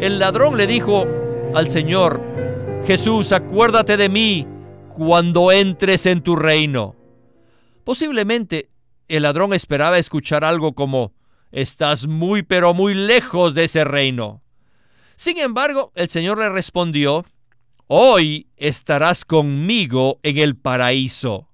el 0.00 0.18
ladrón 0.18 0.56
le 0.56 0.66
dijo 0.66 1.06
al 1.54 1.68
Señor, 1.68 2.20
Jesús, 2.86 3.32
acuérdate 3.32 3.96
de 3.96 4.08
mí 4.08 4.46
cuando 4.94 5.50
entres 5.50 6.06
en 6.06 6.22
tu 6.22 6.36
reino. 6.36 6.94
Posiblemente 7.84 8.70
el 9.08 9.24
ladrón 9.24 9.52
esperaba 9.54 9.98
escuchar 9.98 10.44
algo 10.44 10.74
como, 10.74 11.14
estás 11.50 12.06
muy 12.06 12.42
pero 12.42 12.74
muy 12.74 12.94
lejos 12.94 13.54
de 13.54 13.64
ese 13.64 13.84
reino. 13.84 14.42
Sin 15.16 15.38
embargo, 15.38 15.90
el 15.96 16.08
Señor 16.08 16.38
le 16.38 16.48
respondió, 16.48 17.24
hoy 17.88 18.48
estarás 18.56 19.24
conmigo 19.24 20.20
en 20.22 20.38
el 20.38 20.56
paraíso. 20.56 21.48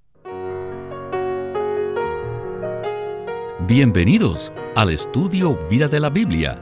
Bienvenidos 3.66 4.52
al 4.74 4.90
estudio 4.90 5.58
Vida 5.70 5.88
de 5.88 6.00
la 6.00 6.10
Biblia. 6.10 6.60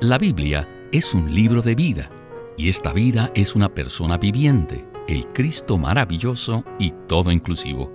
La 0.00 0.16
Biblia 0.16 0.68
es 0.92 1.14
un 1.14 1.32
libro 1.32 1.62
de 1.62 1.74
vida 1.74 2.10
y 2.56 2.68
esta 2.68 2.92
vida 2.92 3.30
es 3.34 3.54
una 3.54 3.72
persona 3.72 4.18
viviente, 4.18 4.84
el 5.08 5.26
Cristo 5.28 5.78
maravilloso 5.78 6.64
y 6.78 6.92
todo 7.06 7.30
inclusivo. 7.30 7.92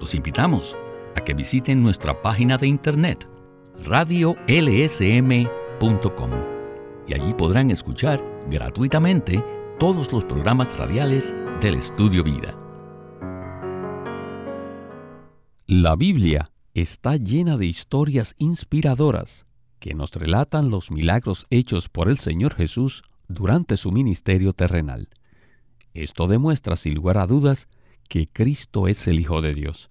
Los 0.00 0.14
invitamos 0.14 0.76
a 1.16 1.20
que 1.20 1.34
visiten 1.34 1.82
nuestra 1.82 2.22
página 2.22 2.56
de 2.56 2.68
internet 2.68 3.28
radiolsm.com 3.84 4.40
y 7.06 7.14
allí 7.14 7.34
podrán 7.34 7.70
escuchar 7.70 8.24
gratuitamente 8.50 9.44
todos 9.78 10.10
los 10.12 10.24
programas 10.24 10.76
radiales 10.76 11.34
del 11.60 11.74
Estudio 11.74 12.24
Vida. 12.24 12.56
La 15.66 15.96
Biblia 15.96 16.50
está 16.74 17.16
llena 17.16 17.56
de 17.56 17.66
historias 17.66 18.34
inspiradoras 18.38 19.46
que 19.80 19.94
nos 19.94 20.12
relatan 20.12 20.70
los 20.70 20.90
milagros 20.90 21.46
hechos 21.50 21.88
por 21.88 22.08
el 22.08 22.18
Señor 22.18 22.54
Jesús 22.54 23.02
durante 23.28 23.76
su 23.76 23.90
ministerio 23.90 24.52
terrenal. 24.52 25.08
Esto 25.94 26.28
demuestra 26.28 26.76
sin 26.76 26.94
lugar 26.94 27.18
a 27.18 27.26
dudas 27.26 27.68
que 28.08 28.28
Cristo 28.28 28.86
es 28.86 29.08
el 29.08 29.18
Hijo 29.18 29.40
de 29.40 29.54
Dios. 29.54 29.90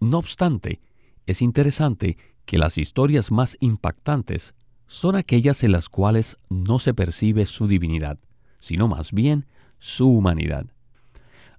No 0.00 0.18
obstante, 0.18 0.80
es 1.26 1.42
interesante 1.42 2.16
que 2.46 2.58
las 2.58 2.78
historias 2.78 3.30
más 3.30 3.56
impactantes 3.60 4.54
son 4.86 5.16
aquellas 5.16 5.64
en 5.64 5.72
las 5.72 5.88
cuales 5.88 6.38
no 6.48 6.78
se 6.78 6.94
percibe 6.94 7.44
su 7.44 7.66
divinidad, 7.66 8.18
sino 8.60 8.88
más 8.88 9.12
bien 9.12 9.46
su 9.78 10.08
humanidad. 10.08 10.66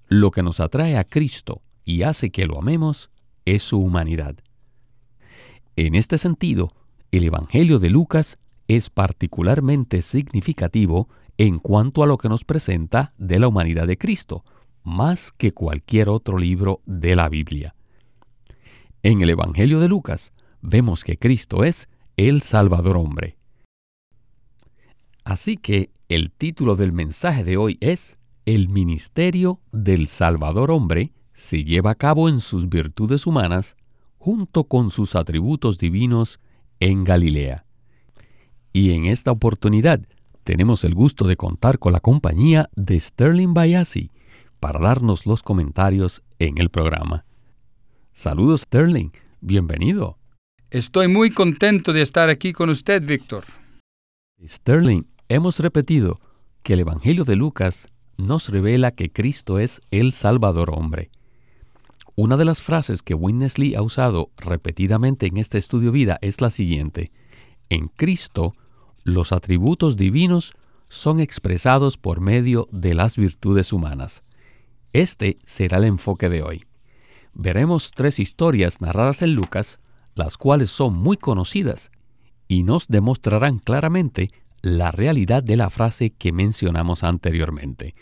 Lo 0.07 0.31
que 0.31 0.41
nos 0.41 0.59
atrae 0.59 0.97
a 0.97 1.03
Cristo 1.03 1.61
y 1.83 2.03
hace 2.03 2.31
que 2.31 2.47
lo 2.47 2.57
amemos 2.57 3.11
es 3.45 3.61
su 3.63 3.77
humanidad. 3.79 4.37
En 5.75 5.95
este 5.95 6.17
sentido, 6.17 6.73
el 7.11 7.23
Evangelio 7.23 7.79
de 7.79 7.89
Lucas 7.89 8.37
es 8.67 8.89
particularmente 8.89 10.01
significativo 10.01 11.09
en 11.37 11.59
cuanto 11.59 12.03
a 12.03 12.07
lo 12.07 12.17
que 12.17 12.29
nos 12.29 12.43
presenta 12.43 13.13
de 13.17 13.39
la 13.39 13.47
humanidad 13.47 13.87
de 13.87 13.97
Cristo, 13.97 14.43
más 14.83 15.31
que 15.31 15.51
cualquier 15.53 16.09
otro 16.09 16.37
libro 16.37 16.81
de 16.85 17.15
la 17.15 17.29
Biblia. 17.29 17.75
En 19.01 19.21
el 19.21 19.29
Evangelio 19.29 19.79
de 19.79 19.87
Lucas 19.87 20.33
vemos 20.61 21.03
que 21.03 21.17
Cristo 21.17 21.63
es 21.63 21.87
el 22.17 22.41
Salvador 22.41 22.97
hombre. 22.97 23.37
Así 25.23 25.57
que 25.57 25.91
el 26.09 26.31
título 26.31 26.75
del 26.75 26.91
mensaje 26.91 27.43
de 27.43 27.57
hoy 27.57 27.77
es 27.81 28.17
El 28.45 28.69
ministerio 28.69 29.61
del 29.71 30.07
Salvador 30.07 30.71
hombre 30.71 31.13
se 31.33 31.63
lleva 31.63 31.91
a 31.91 31.95
cabo 31.95 32.27
en 32.27 32.41
sus 32.41 32.67
virtudes 32.67 33.25
humanas 33.25 33.75
junto 34.17 34.65
con 34.65 34.91
sus 34.91 35.15
atributos 35.15 35.77
divinos 35.77 36.39
en 36.79 37.03
Galilea. 37.03 37.65
Y 38.73 38.91
en 38.91 39.05
esta 39.05 39.31
oportunidad 39.31 40.01
tenemos 40.43 40.83
el 40.83 40.93
gusto 40.93 41.27
de 41.27 41.37
contar 41.37 41.79
con 41.79 41.93
la 41.93 41.99
compañía 41.99 42.69
de 42.75 42.99
Sterling 42.99 43.53
Bayasi 43.53 44.11
para 44.59 44.79
darnos 44.79 45.25
los 45.25 45.43
comentarios 45.43 46.21
en 46.39 46.57
el 46.57 46.69
programa. 46.69 47.25
Saludos 48.11 48.61
Sterling, 48.61 49.09
bienvenido. 49.41 50.17
Estoy 50.71 51.07
muy 51.07 51.31
contento 51.31 51.93
de 51.93 52.01
estar 52.01 52.29
aquí 52.29 52.53
con 52.53 52.69
usted, 52.69 53.05
Víctor. 53.05 53.45
Sterling, 54.45 55.03
hemos 55.27 55.59
repetido 55.59 56.19
que 56.63 56.73
el 56.73 56.81
Evangelio 56.81 57.23
de 57.23 57.35
Lucas 57.35 57.87
nos 58.17 58.49
revela 58.49 58.91
que 58.91 59.11
Cristo 59.11 59.59
es 59.59 59.81
el 59.91 60.11
Salvador 60.11 60.69
hombre. 60.71 61.09
Una 62.21 62.35
de 62.35 62.43
las 62.43 62.61
frases 62.61 63.01
que 63.01 63.13
Winnesley 63.13 63.75
ha 63.75 63.81
usado 63.81 64.29
repetidamente 64.35 65.27
en 65.27 65.37
este 65.37 65.57
estudio 65.57 65.93
vida 65.93 66.19
es 66.21 66.41
la 66.41 66.49
siguiente. 66.49 67.13
En 67.69 67.87
Cristo, 67.87 68.55
los 69.05 69.31
atributos 69.31 69.95
divinos 69.95 70.53
son 70.89 71.21
expresados 71.21 71.95
por 71.95 72.19
medio 72.19 72.67
de 72.73 72.93
las 72.93 73.15
virtudes 73.15 73.71
humanas. 73.71 74.23
Este 74.91 75.39
será 75.45 75.77
el 75.77 75.85
enfoque 75.85 76.27
de 76.27 76.43
hoy. 76.43 76.65
Veremos 77.33 77.91
tres 77.95 78.19
historias 78.19 78.81
narradas 78.81 79.21
en 79.21 79.33
Lucas, 79.33 79.79
las 80.13 80.35
cuales 80.35 80.71
son 80.71 80.97
muy 80.97 81.15
conocidas 81.15 81.89
y 82.49 82.63
nos 82.63 82.89
demostrarán 82.89 83.59
claramente 83.59 84.27
la 84.61 84.91
realidad 84.91 85.41
de 85.41 85.55
la 85.55 85.69
frase 85.69 86.09
que 86.09 86.33
mencionamos 86.33 87.05
anteriormente. 87.05 87.95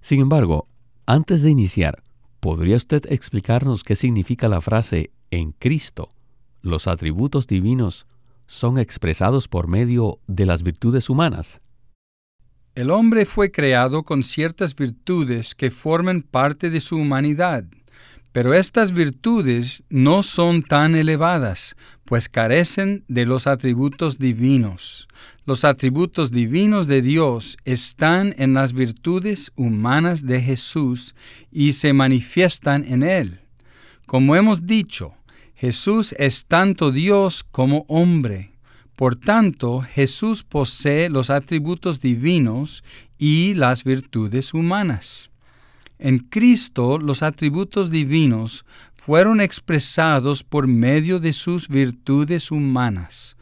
Sin 0.00 0.18
embargo, 0.18 0.66
antes 1.06 1.42
de 1.42 1.50
iniciar, 1.50 2.03
¿Podría 2.44 2.76
usted 2.76 3.10
explicarnos 3.10 3.84
qué 3.84 3.96
significa 3.96 4.50
la 4.50 4.60
frase 4.60 5.12
en 5.30 5.52
Cristo? 5.52 6.10
Los 6.60 6.86
atributos 6.88 7.46
divinos 7.46 8.06
son 8.46 8.78
expresados 8.78 9.48
por 9.48 9.66
medio 9.66 10.18
de 10.26 10.44
las 10.44 10.62
virtudes 10.62 11.08
humanas. 11.08 11.62
El 12.74 12.90
hombre 12.90 13.24
fue 13.24 13.50
creado 13.50 14.02
con 14.02 14.22
ciertas 14.22 14.76
virtudes 14.76 15.54
que 15.54 15.70
forman 15.70 16.20
parte 16.20 16.68
de 16.68 16.80
su 16.80 16.96
humanidad. 16.96 17.64
Pero 18.34 18.52
estas 18.52 18.90
virtudes 18.90 19.84
no 19.90 20.24
son 20.24 20.64
tan 20.64 20.96
elevadas, 20.96 21.76
pues 22.04 22.28
carecen 22.28 23.04
de 23.06 23.26
los 23.26 23.46
atributos 23.46 24.18
divinos. 24.18 25.06
Los 25.46 25.64
atributos 25.64 26.32
divinos 26.32 26.88
de 26.88 27.00
Dios 27.00 27.56
están 27.64 28.34
en 28.36 28.52
las 28.52 28.72
virtudes 28.72 29.52
humanas 29.54 30.26
de 30.26 30.42
Jesús 30.42 31.14
y 31.52 31.74
se 31.74 31.92
manifiestan 31.92 32.84
en 32.84 33.04
Él. 33.04 33.38
Como 34.04 34.34
hemos 34.34 34.66
dicho, 34.66 35.14
Jesús 35.54 36.12
es 36.18 36.44
tanto 36.44 36.90
Dios 36.90 37.44
como 37.52 37.84
hombre. 37.86 38.58
Por 38.96 39.14
tanto, 39.14 39.80
Jesús 39.80 40.42
posee 40.42 41.08
los 41.08 41.30
atributos 41.30 42.00
divinos 42.00 42.82
y 43.16 43.54
las 43.54 43.84
virtudes 43.84 44.54
humanas. 44.54 45.30
En 46.04 46.18
Cristo 46.18 46.98
los 46.98 47.22
atributos 47.22 47.90
divinos 47.90 48.66
fueron 48.94 49.40
expresados 49.40 50.44
por 50.44 50.66
medio 50.66 51.18
de 51.18 51.32
sus 51.32 51.66
virtudes 51.66 52.50
humanas. 52.50 53.38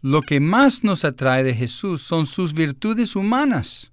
Lo 0.00 0.22
que 0.22 0.40
más 0.40 0.84
nos 0.84 1.04
atrae 1.04 1.44
de 1.44 1.54
Jesús 1.54 2.00
son 2.00 2.26
sus 2.26 2.54
virtudes 2.54 3.14
humanas, 3.14 3.92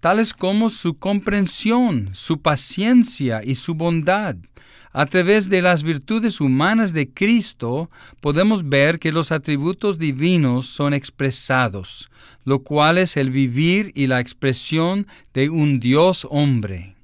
tales 0.00 0.34
como 0.34 0.68
su 0.68 0.98
comprensión, 0.98 2.10
su 2.12 2.42
paciencia 2.42 3.40
y 3.44 3.54
su 3.54 3.76
bondad. 3.76 4.34
A 4.92 5.06
través 5.06 5.48
de 5.48 5.62
las 5.62 5.84
virtudes 5.84 6.40
humanas 6.40 6.92
de 6.92 7.08
Cristo 7.08 7.88
podemos 8.20 8.68
ver 8.68 8.98
que 8.98 9.12
los 9.12 9.30
atributos 9.30 10.00
divinos 10.00 10.66
son 10.66 10.92
expresados, 10.92 12.10
lo 12.42 12.64
cual 12.64 12.98
es 12.98 13.16
el 13.16 13.30
vivir 13.30 13.92
y 13.94 14.08
la 14.08 14.18
expresión 14.18 15.06
de 15.32 15.50
un 15.50 15.78
Dios 15.78 16.26
hombre. 16.30 16.97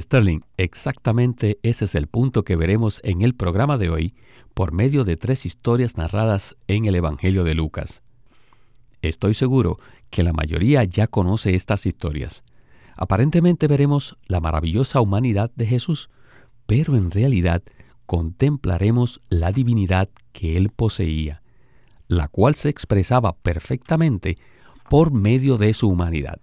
Sterling, 0.00 0.42
exactamente 0.56 1.58
ese 1.62 1.86
es 1.86 1.94
el 1.94 2.06
punto 2.06 2.44
que 2.44 2.56
veremos 2.56 3.00
en 3.02 3.22
el 3.22 3.34
programa 3.34 3.78
de 3.78 3.90
hoy 3.90 4.14
por 4.54 4.72
medio 4.72 5.04
de 5.04 5.16
tres 5.16 5.44
historias 5.44 5.96
narradas 5.96 6.56
en 6.68 6.84
el 6.84 6.94
Evangelio 6.94 7.42
de 7.42 7.54
Lucas. 7.54 8.02
Estoy 9.02 9.34
seguro 9.34 9.78
que 10.10 10.22
la 10.22 10.32
mayoría 10.32 10.84
ya 10.84 11.06
conoce 11.08 11.54
estas 11.54 11.84
historias. 11.84 12.44
Aparentemente 12.96 13.66
veremos 13.66 14.16
la 14.26 14.40
maravillosa 14.40 15.00
humanidad 15.00 15.50
de 15.56 15.66
Jesús, 15.66 16.10
pero 16.66 16.96
en 16.96 17.10
realidad 17.10 17.62
contemplaremos 18.06 19.20
la 19.30 19.52
divinidad 19.52 20.08
que 20.32 20.56
él 20.56 20.70
poseía, 20.70 21.42
la 22.06 22.28
cual 22.28 22.54
se 22.54 22.68
expresaba 22.68 23.34
perfectamente 23.36 24.36
por 24.88 25.12
medio 25.12 25.58
de 25.58 25.74
su 25.74 25.88
humanidad. 25.88 26.40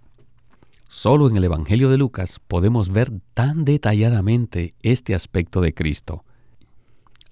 Solo 0.88 1.28
en 1.28 1.36
el 1.36 1.44
Evangelio 1.44 1.90
de 1.90 1.98
Lucas 1.98 2.40
podemos 2.46 2.90
ver 2.90 3.12
tan 3.34 3.64
detalladamente 3.64 4.74
este 4.82 5.14
aspecto 5.14 5.60
de 5.60 5.74
Cristo. 5.74 6.24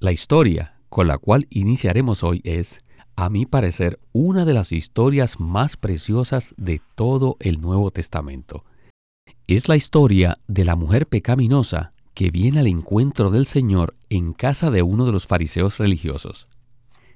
La 0.00 0.12
historia 0.12 0.76
con 0.88 1.06
la 1.06 1.18
cual 1.18 1.46
iniciaremos 1.50 2.22
hoy 2.22 2.40
es, 2.44 2.80
a 3.16 3.30
mi 3.30 3.46
parecer, 3.46 4.00
una 4.12 4.44
de 4.44 4.54
las 4.54 4.72
historias 4.72 5.40
más 5.40 5.76
preciosas 5.76 6.54
de 6.56 6.80
todo 6.94 7.36
el 7.40 7.60
Nuevo 7.60 7.90
Testamento. 7.90 8.64
Es 9.46 9.68
la 9.68 9.76
historia 9.76 10.38
de 10.46 10.64
la 10.64 10.76
mujer 10.76 11.06
pecaminosa 11.06 11.92
que 12.14 12.30
viene 12.30 12.60
al 12.60 12.66
encuentro 12.66 13.30
del 13.30 13.46
Señor 13.46 13.96
en 14.08 14.32
casa 14.32 14.70
de 14.70 14.82
uno 14.82 15.04
de 15.04 15.12
los 15.12 15.26
fariseos 15.26 15.78
religiosos. 15.78 16.48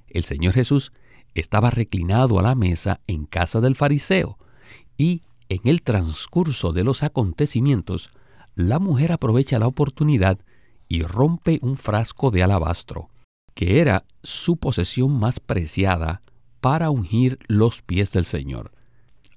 El 0.07 0.23
Señor 0.23 0.53
Jesús 0.53 0.91
estaba 1.35 1.69
reclinado 1.69 2.39
a 2.39 2.43
la 2.43 2.55
mesa 2.55 3.01
en 3.07 3.25
casa 3.25 3.61
del 3.61 3.75
fariseo 3.75 4.37
y 4.97 5.23
en 5.49 5.61
el 5.65 5.81
transcurso 5.81 6.71
de 6.73 6.83
los 6.83 7.03
acontecimientos, 7.03 8.11
la 8.55 8.79
mujer 8.79 9.11
aprovecha 9.11 9.59
la 9.59 9.67
oportunidad 9.67 10.39
y 10.87 11.01
rompe 11.01 11.59
un 11.61 11.75
frasco 11.77 12.31
de 12.31 12.43
alabastro, 12.43 13.09
que 13.55 13.81
era 13.81 14.05
su 14.23 14.57
posesión 14.57 15.19
más 15.19 15.39
preciada 15.39 16.21
para 16.61 16.91
ungir 16.91 17.39
los 17.47 17.81
pies 17.81 18.11
del 18.11 18.25
Señor. 18.25 18.71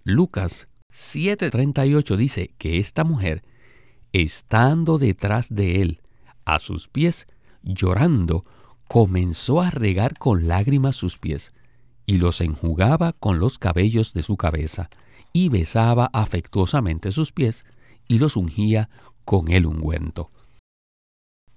Lucas 0.04 0.68
7:38 0.92 2.16
dice 2.16 2.54
que 2.58 2.78
esta 2.78 3.04
mujer, 3.04 3.42
estando 4.12 4.98
detrás 4.98 5.54
de 5.54 5.82
él, 5.82 6.00
a 6.44 6.58
sus 6.58 6.88
pies, 6.88 7.26
llorando, 7.62 8.44
comenzó 8.88 9.60
a 9.60 9.70
regar 9.70 10.18
con 10.18 10.48
lágrimas 10.48 10.96
sus 10.96 11.18
pies, 11.18 11.52
y 12.04 12.18
los 12.18 12.40
enjugaba 12.40 13.12
con 13.12 13.38
los 13.38 13.58
cabellos 13.58 14.12
de 14.12 14.22
su 14.22 14.36
cabeza, 14.36 14.90
y 15.32 15.48
besaba 15.48 16.10
afectuosamente 16.12 17.12
sus 17.12 17.32
pies, 17.32 17.64
y 18.08 18.18
los 18.18 18.36
ungía 18.36 18.90
con 19.24 19.50
el 19.50 19.66
ungüento. 19.66 20.30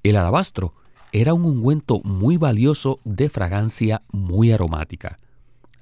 El 0.04 0.18
alabastro 0.18 0.74
era 1.12 1.34
un 1.34 1.46
ungüento 1.46 2.02
muy 2.04 2.38
valioso 2.38 3.00
de 3.04 3.30
fragancia 3.30 4.02
muy 4.12 4.52
aromática. 4.52 5.18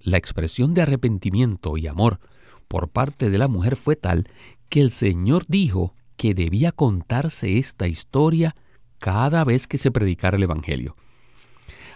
La 0.01 0.17
expresión 0.17 0.73
de 0.73 0.81
arrepentimiento 0.81 1.77
y 1.77 1.87
amor 1.87 2.19
por 2.67 2.89
parte 2.89 3.29
de 3.29 3.37
la 3.37 3.47
mujer 3.47 3.75
fue 3.75 3.95
tal 3.95 4.27
que 4.69 4.81
el 4.81 4.91
Señor 4.91 5.45
dijo 5.47 5.93
que 6.17 6.33
debía 6.33 6.71
contarse 6.71 7.57
esta 7.57 7.87
historia 7.87 8.55
cada 8.99 9.43
vez 9.43 9.67
que 9.67 9.77
se 9.77 9.91
predicara 9.91 10.37
el 10.37 10.43
Evangelio. 10.43 10.95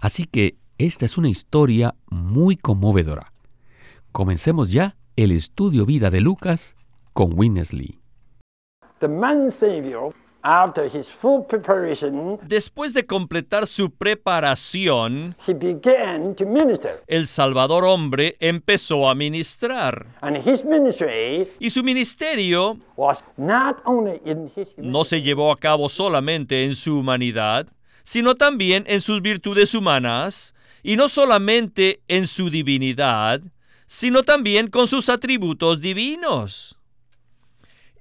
Así 0.01 0.25
que 0.25 0.57
esta 0.77 1.05
es 1.05 1.17
una 1.17 1.29
historia 1.29 1.95
muy 2.09 2.57
conmovedora. 2.57 3.25
Comencemos 4.11 4.71
ya 4.71 4.96
el 5.17 5.31
estudio 5.31 5.85
vida 5.87 6.11
de 6.11 6.21
Lucas 6.21 6.75
con 7.11 7.33
Winnesley. 7.37 7.97
Después 12.47 12.93
de 12.93 13.05
completar 13.07 13.65
su 13.65 13.89
preparación, 13.89 15.35
el 17.07 17.27
Salvador 17.27 17.83
hombre 17.83 18.37
empezó 18.39 19.09
a 19.09 19.15
ministrar. 19.15 20.05
y 21.59 21.69
su 21.71 21.83
ministerio 21.83 22.77
no 24.77 25.03
se 25.03 25.21
llevó 25.23 25.51
a 25.51 25.57
cabo 25.57 25.89
solamente 25.89 26.63
en 26.63 26.75
su 26.75 26.99
humanidad, 26.99 27.67
sino 28.03 28.35
también 28.35 28.83
en 28.85 29.01
sus 29.01 29.23
virtudes 29.23 29.73
humanas, 29.73 30.53
y 30.83 30.95
no 30.95 31.07
solamente 31.07 32.01
en 32.07 32.27
su 32.27 32.51
divinidad, 32.51 33.41
sino 33.87 34.23
también 34.23 34.69
con 34.69 34.85
sus 34.85 35.09
atributos 35.09 35.81
divinos. 35.81 36.77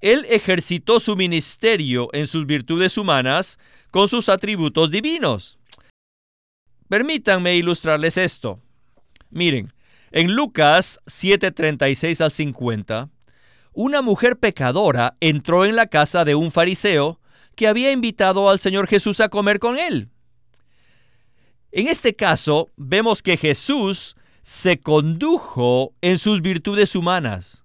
Él 0.01 0.27
ejercitó 0.29 1.01
su 1.01 1.17
ministerio 1.17 2.11
en 2.13 2.27
sus 2.27 2.45
virtudes 2.45 2.99
humanas 2.99 3.59
con 3.91 4.09
sus 4.09 4.29
atributos 4.29 4.91
divinos. 4.91 5.59
Permítanme 6.89 7.57
ilustrarles 7.57 8.17
esto. 8.17 8.61
Miren, 9.31 9.73
en 10.11 10.33
Lucas 10.33 11.01
7:36 11.07 12.21
al 12.21 12.31
50, 12.31 13.09
una 13.73 14.03
mujer 14.03 14.39
pecadora 14.39 15.17
entró 15.21 15.65
en 15.65 15.77
la 15.77 15.87
casa 15.87 16.25
de 16.25 16.35
un 16.35 16.53
fariseo 16.53 17.21
que 17.55 17.67
había 17.67 17.91
invitado 17.91 18.51
al 18.51 18.59
Señor 18.59 18.87
Jesús 18.87 19.21
a 19.21 19.29
comer 19.29 19.59
con 19.59 19.79
él. 19.79 20.11
En 21.73 21.89
este 21.89 22.15
caso, 22.15 22.71
vemos 22.77 23.23
que 23.23 23.37
Jesús 23.37 24.17
se 24.47 24.79
condujo 24.79 25.97
en 26.03 26.19
sus 26.19 26.41
virtudes 26.41 26.95
humanas. 26.95 27.65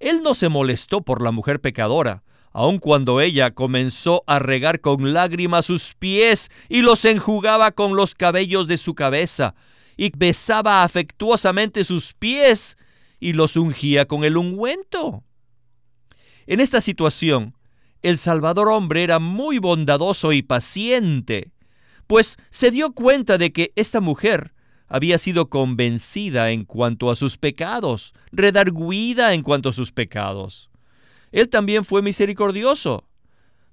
Él 0.00 0.22
no 0.22 0.34
se 0.34 0.50
molestó 0.50 1.00
por 1.00 1.22
la 1.22 1.32
mujer 1.32 1.62
pecadora, 1.62 2.24
aun 2.52 2.78
cuando 2.78 3.22
ella 3.22 3.52
comenzó 3.52 4.22
a 4.26 4.38
regar 4.38 4.82
con 4.82 5.14
lágrimas 5.14 5.64
sus 5.64 5.94
pies 5.94 6.50
y 6.68 6.82
los 6.82 7.06
enjugaba 7.06 7.72
con 7.72 7.96
los 7.96 8.14
cabellos 8.14 8.68
de 8.68 8.76
su 8.76 8.94
cabeza, 8.94 9.54
y 9.96 10.12
besaba 10.14 10.82
afectuosamente 10.82 11.84
sus 11.84 12.12
pies 12.12 12.76
y 13.18 13.32
los 13.32 13.56
ungía 13.56 14.04
con 14.04 14.22
el 14.22 14.36
ungüento. 14.36 15.24
En 16.46 16.60
esta 16.60 16.82
situación, 16.82 17.56
el 18.02 18.18
Salvador 18.18 18.68
hombre 18.68 19.04
era 19.04 19.20
muy 19.20 19.56
bondadoso 19.56 20.34
y 20.34 20.42
paciente, 20.42 21.50
pues 22.06 22.36
se 22.50 22.70
dio 22.70 22.92
cuenta 22.92 23.38
de 23.38 23.54
que 23.54 23.72
esta 23.74 24.02
mujer 24.02 24.52
había 24.90 25.18
sido 25.18 25.48
convencida 25.48 26.50
en 26.50 26.64
cuanto 26.64 27.10
a 27.10 27.16
sus 27.16 27.38
pecados, 27.38 28.12
redarguida 28.32 29.32
en 29.34 29.42
cuanto 29.42 29.68
a 29.68 29.72
sus 29.72 29.92
pecados. 29.92 30.68
Él 31.30 31.48
también 31.48 31.84
fue 31.84 32.02
misericordioso. 32.02 33.08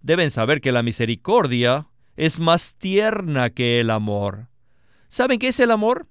Deben 0.02 0.30
saber 0.30 0.62
que 0.62 0.72
la 0.72 0.84
misericordia 0.84 1.88
es 2.16 2.40
más 2.40 2.76
tierna 2.76 3.50
que 3.50 3.80
el 3.80 3.90
amor. 3.90 4.48
¿Saben 5.08 5.40
qué 5.40 5.48
es 5.48 5.60
el 5.60 5.72
amor? 5.72 6.08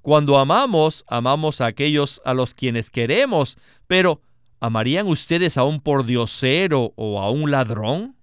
Cuando 0.00 0.38
amamos, 0.38 1.04
amamos 1.08 1.60
a 1.60 1.66
aquellos 1.66 2.22
a 2.24 2.32
los 2.32 2.54
quienes 2.54 2.90
queremos, 2.90 3.58
pero 3.88 4.22
¿amarían 4.60 5.08
ustedes 5.08 5.58
a 5.58 5.64
un 5.64 5.80
pordiosero 5.80 6.92
o 6.94 7.20
a 7.20 7.30
un 7.30 7.50
ladrón? 7.50 8.16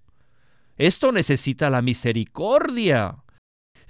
Esto 0.78 1.12
necesita 1.12 1.68
la 1.68 1.82
misericordia. 1.82 3.16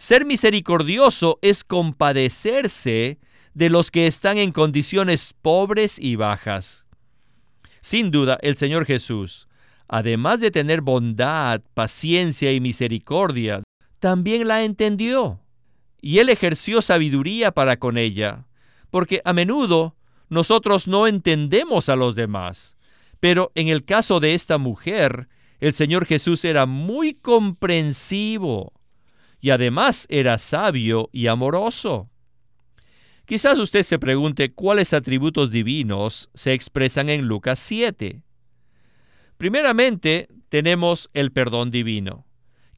Ser 0.01 0.25
misericordioso 0.25 1.41
es 1.43 1.65
compadecerse 1.65 3.19
de 3.53 3.69
los 3.69 3.91
que 3.91 4.07
están 4.07 4.39
en 4.39 4.53
condiciones 4.53 5.35
pobres 5.43 5.99
y 5.99 6.15
bajas. 6.15 6.87
Sin 7.81 8.13
duda, 8.13 8.39
el 8.43 8.55
Señor 8.55 8.85
Jesús, 8.87 9.49
además 9.89 10.39
de 10.39 10.53
tener 10.53 10.83
bondad, 10.83 11.63
paciencia 11.75 12.53
y 12.53 12.61
misericordia, 12.61 13.65
también 13.99 14.47
la 14.47 14.63
entendió. 14.63 15.41
Y 16.01 16.21
Él 16.21 16.29
ejerció 16.29 16.81
sabiduría 16.81 17.51
para 17.51 17.81
con 17.81 17.99
ella, 17.99 18.47
porque 18.91 19.21
a 19.25 19.33
menudo 19.33 19.97
nosotros 20.29 20.87
no 20.87 21.09
entendemos 21.09 21.89
a 21.89 21.97
los 21.97 22.15
demás. 22.15 22.77
Pero 23.19 23.51
en 23.57 23.67
el 23.67 23.85
caso 23.85 24.21
de 24.21 24.35
esta 24.35 24.59
mujer, 24.59 25.29
el 25.59 25.73
Señor 25.73 26.07
Jesús 26.07 26.45
era 26.45 26.67
muy 26.67 27.15
comprensivo 27.15 28.78
y 29.41 29.51
además 29.51 30.07
era 30.11 30.39
sabio 30.39 31.11
y 31.13 31.27
amoroso. 31.27 32.09
Quizás 33.25 33.59
usted 33.59 33.83
se 33.83 33.99
pregunte 33.99 34.53
cuáles 34.53 34.95
atributos 34.95 35.51
divinos 35.51 36.31
se 36.35 36.55
expresan 36.55 37.11
en 37.11 37.27
Lucas 37.27 37.59
7. 37.59 38.23
Primeramente, 39.37 40.29
tenemos 40.49 41.11
el 41.13 41.31
perdón 41.31 41.71
divino. 41.71 42.27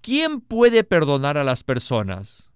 ¿Quién 0.00 0.40
puede 0.40 0.82
perdonar 0.82 1.38
a 1.38 1.44
las 1.44 1.62
personas? 1.62 2.50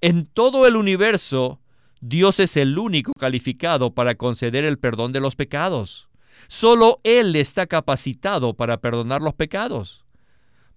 En 0.00 0.26
todo 0.26 0.66
el 0.66 0.76
universo, 0.76 1.60
Dios 2.00 2.38
es 2.38 2.56
el 2.56 2.78
único 2.78 3.12
calificado 3.14 3.94
para 3.94 4.14
conceder 4.14 4.64
el 4.64 4.78
perdón 4.78 5.12
de 5.12 5.20
los 5.20 5.34
pecados. 5.34 6.08
Solo 6.48 7.00
Él 7.02 7.34
está 7.36 7.66
capacitado 7.66 8.54
para 8.54 8.80
perdonar 8.80 9.22
los 9.22 9.34
pecados. 9.34 10.04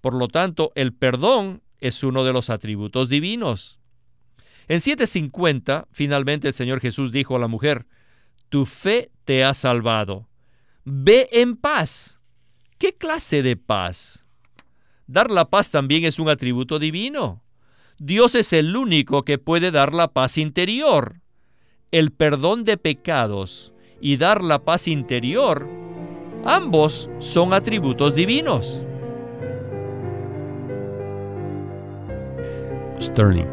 Por 0.01 0.13
lo 0.13 0.27
tanto, 0.27 0.71
el 0.75 0.93
perdón 0.93 1.62
es 1.79 2.03
uno 2.03 2.24
de 2.24 2.34
los 2.34 2.50
atributos 2.50 3.10
divinos. 3.10 3.79
En 4.67 4.79
7.50, 4.79 5.88
finalmente 5.91 6.48
el 6.48 6.53
Señor 6.53 6.79
Jesús 6.79 7.12
dijo 7.12 7.36
a 7.36 7.39
la 7.39 7.48
mujer, 7.48 7.86
Tu 8.50 8.65
fe 8.65 9.12
te 9.24 9.43
ha 9.43 9.53
salvado. 9.53 10.27
Ve 10.84 11.29
en 11.31 11.55
paz. 11.55 12.19
¿Qué 12.77 12.93
clase 12.93 13.43
de 13.43 13.55
paz? 13.55 14.25
Dar 15.07 15.31
la 15.31 15.50
paz 15.50 15.72
también 15.72 16.03
es 16.03 16.19
un 16.19 16.29
atributo 16.29 16.79
divino. 16.79 17.43
Dios 17.98 18.36
es 18.36 18.53
el 18.53 18.75
único 18.75 19.24
que 19.24 19.38
puede 19.38 19.72
dar 19.72 19.93
la 19.93 20.10
paz 20.10 20.38
interior. 20.38 21.22
El 21.91 22.12
perdón 22.12 22.65
de 22.65 22.77
pecados 22.77 23.74
y 24.01 24.17
dar 24.17 24.43
la 24.43 24.63
paz 24.63 24.88
interior, 24.88 25.67
ambos 26.46 27.10
son 27.19 27.53
atributos 27.53 28.13
divinos. 28.13 28.86
Sterling. 33.00 33.48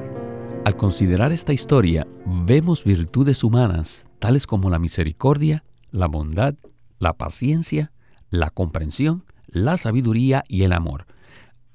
Al 0.65 0.77
considerar 0.77 1.31
esta 1.31 1.53
historia, 1.53 2.07
vemos 2.25 2.83
virtudes 2.85 3.45
humanas 3.45 4.07
tales 4.19 4.47
como 4.47 4.71
la 4.71 4.79
misericordia, 4.79 5.65
la 5.91 6.07
bondad, 6.07 6.55
la 6.99 7.13
paciencia, 7.13 7.93
la 8.31 8.49
comprensión, 8.49 9.25
la 9.47 9.77
sabiduría 9.77 10.45
y 10.49 10.63
el 10.63 10.73
amor. 10.73 11.07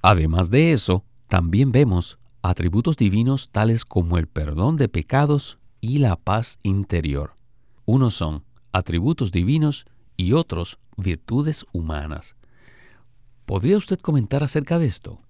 Además 0.02 0.50
de 0.50 0.74
eso, 0.74 1.06
también 1.28 1.72
vemos 1.72 2.18
atributos 2.42 2.98
divinos 2.98 3.50
tales 3.52 3.86
como 3.86 4.18
el 4.18 4.28
perdón 4.28 4.76
de 4.78 4.90
pecados 4.90 5.60
y 5.80 6.00
la 6.00 6.16
paz 6.16 6.58
interior. 6.64 7.36
Unos 7.86 8.16
son 8.16 8.44
atributos 8.72 9.32
divinos 9.32 9.86
y 10.18 10.34
otros 10.34 10.80
virtudes 10.98 11.66
humanas. 11.72 12.36
¿Podría 13.46 13.78
usted 13.78 14.00
comentar 14.00 14.44
acerca 14.44 14.80
de 14.80 14.88
esto? 14.88 15.22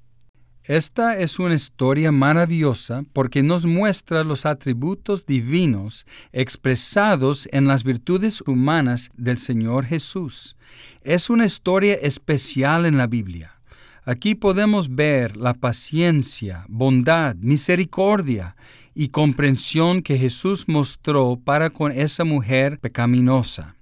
Esta 0.63 1.17
es 1.17 1.39
una 1.39 1.55
historia 1.55 2.11
maravillosa 2.11 3.03
porque 3.13 3.41
nos 3.41 3.65
muestra 3.65 4.23
los 4.23 4.45
atributos 4.45 5.25
divinos 5.25 6.05
expresados 6.31 7.47
en 7.51 7.65
las 7.65 7.83
virtudes 7.83 8.41
humanas 8.41 9.09
del 9.15 9.39
Señor 9.39 9.85
Jesús. 9.85 10.57
Es 11.01 11.29
una 11.29 11.45
historia 11.45 11.95
especial 11.95 12.85
en 12.85 12.97
la 12.97 13.07
Biblia. 13.07 13.59
Aquí 14.05 14.35
podemos 14.35 14.95
ver 14.95 15.37
la 15.37 15.53
paciencia, 15.53 16.65
bondad, 16.67 17.35
misericordia 17.35 18.55
y 18.93 19.09
comprensión 19.09 20.01
que 20.01 20.17
Jesús 20.17 20.65
mostró 20.67 21.39
para 21.43 21.69
con 21.69 21.91
esa 21.91 22.25
mujer 22.25 22.79
pecaminosa. 22.79 23.75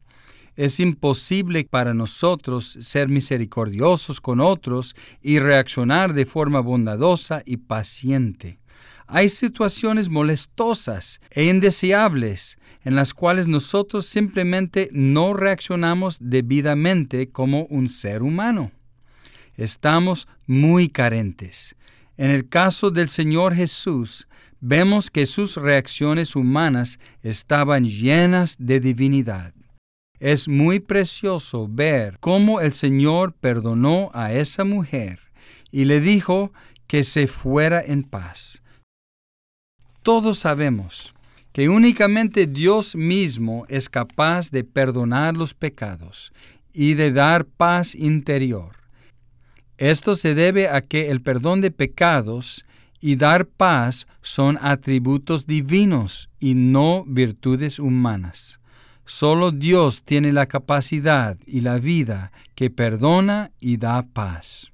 Es 0.57 0.79
imposible 0.79 1.63
para 1.65 1.93
nosotros 1.93 2.77
ser 2.81 3.09
misericordiosos 3.09 4.19
con 4.19 4.39
otros 4.39 4.95
y 5.21 5.37
reaccionar 5.37 6.13
de 6.13 6.25
forma 6.25 6.61
bondadosa 6.61 7.43
y 7.45 7.57
paciente. 7.57 8.59
Hay 9.05 9.29
situaciones 9.29 10.09
molestosas 10.09 11.21
e 11.29 11.45
indeseables 11.45 12.57
en 12.83 12.95
las 12.95 13.13
cuales 13.13 13.47
nosotros 13.47 14.07
simplemente 14.07 14.89
no 14.91 15.35
reaccionamos 15.35 16.17
debidamente 16.19 17.29
como 17.29 17.65
un 17.65 17.87
ser 17.87 18.23
humano. 18.23 18.71
Estamos 19.57 20.27
muy 20.47 20.89
carentes. 20.89 21.75
En 22.17 22.31
el 22.31 22.49
caso 22.49 22.89
del 22.89 23.09
Señor 23.09 23.53
Jesús, 23.53 24.27
vemos 24.59 25.11
que 25.11 25.27
sus 25.27 25.55
reacciones 25.55 26.35
humanas 26.35 26.97
estaban 27.21 27.85
llenas 27.85 28.55
de 28.57 28.79
divinidad. 28.79 29.53
Es 30.19 30.47
muy 30.47 30.79
precioso 30.79 31.67
ver 31.69 32.17
cómo 32.19 32.59
el 32.59 32.73
Señor 32.73 33.33
perdonó 33.33 34.09
a 34.13 34.33
esa 34.33 34.63
mujer 34.63 35.19
y 35.71 35.85
le 35.85 35.99
dijo 35.99 36.51
que 36.87 37.03
se 37.03 37.27
fuera 37.27 37.81
en 37.81 38.03
paz. 38.03 38.63
Todos 40.01 40.39
sabemos 40.39 41.13
que 41.51 41.69
únicamente 41.69 42.47
Dios 42.47 42.95
mismo 42.95 43.65
es 43.67 43.89
capaz 43.89 44.49
de 44.51 44.63
perdonar 44.63 45.35
los 45.35 45.53
pecados 45.53 46.31
y 46.73 46.93
de 46.93 47.11
dar 47.11 47.45
paz 47.45 47.93
interior. 47.93 48.77
Esto 49.77 50.15
se 50.15 50.33
debe 50.33 50.69
a 50.69 50.81
que 50.81 51.11
el 51.11 51.21
perdón 51.21 51.61
de 51.61 51.69
pecados 51.71 52.65
y 52.99 53.15
dar 53.15 53.45
paz 53.45 54.07
son 54.21 54.57
atributos 54.61 55.45
divinos 55.45 56.29
y 56.39 56.55
no 56.55 57.03
virtudes 57.05 57.77
humanas. 57.77 58.59
Solo 59.09 59.51
Dios 59.51 60.03
tiene 60.03 60.33
la 60.33 60.47
capacidad 60.47 61.37
y 61.45 61.61
la 61.61 61.79
vida 61.79 62.33
que 62.55 62.69
perdona 62.69 63.51
y 63.57 63.77
da 63.77 64.03
paz. 64.03 64.73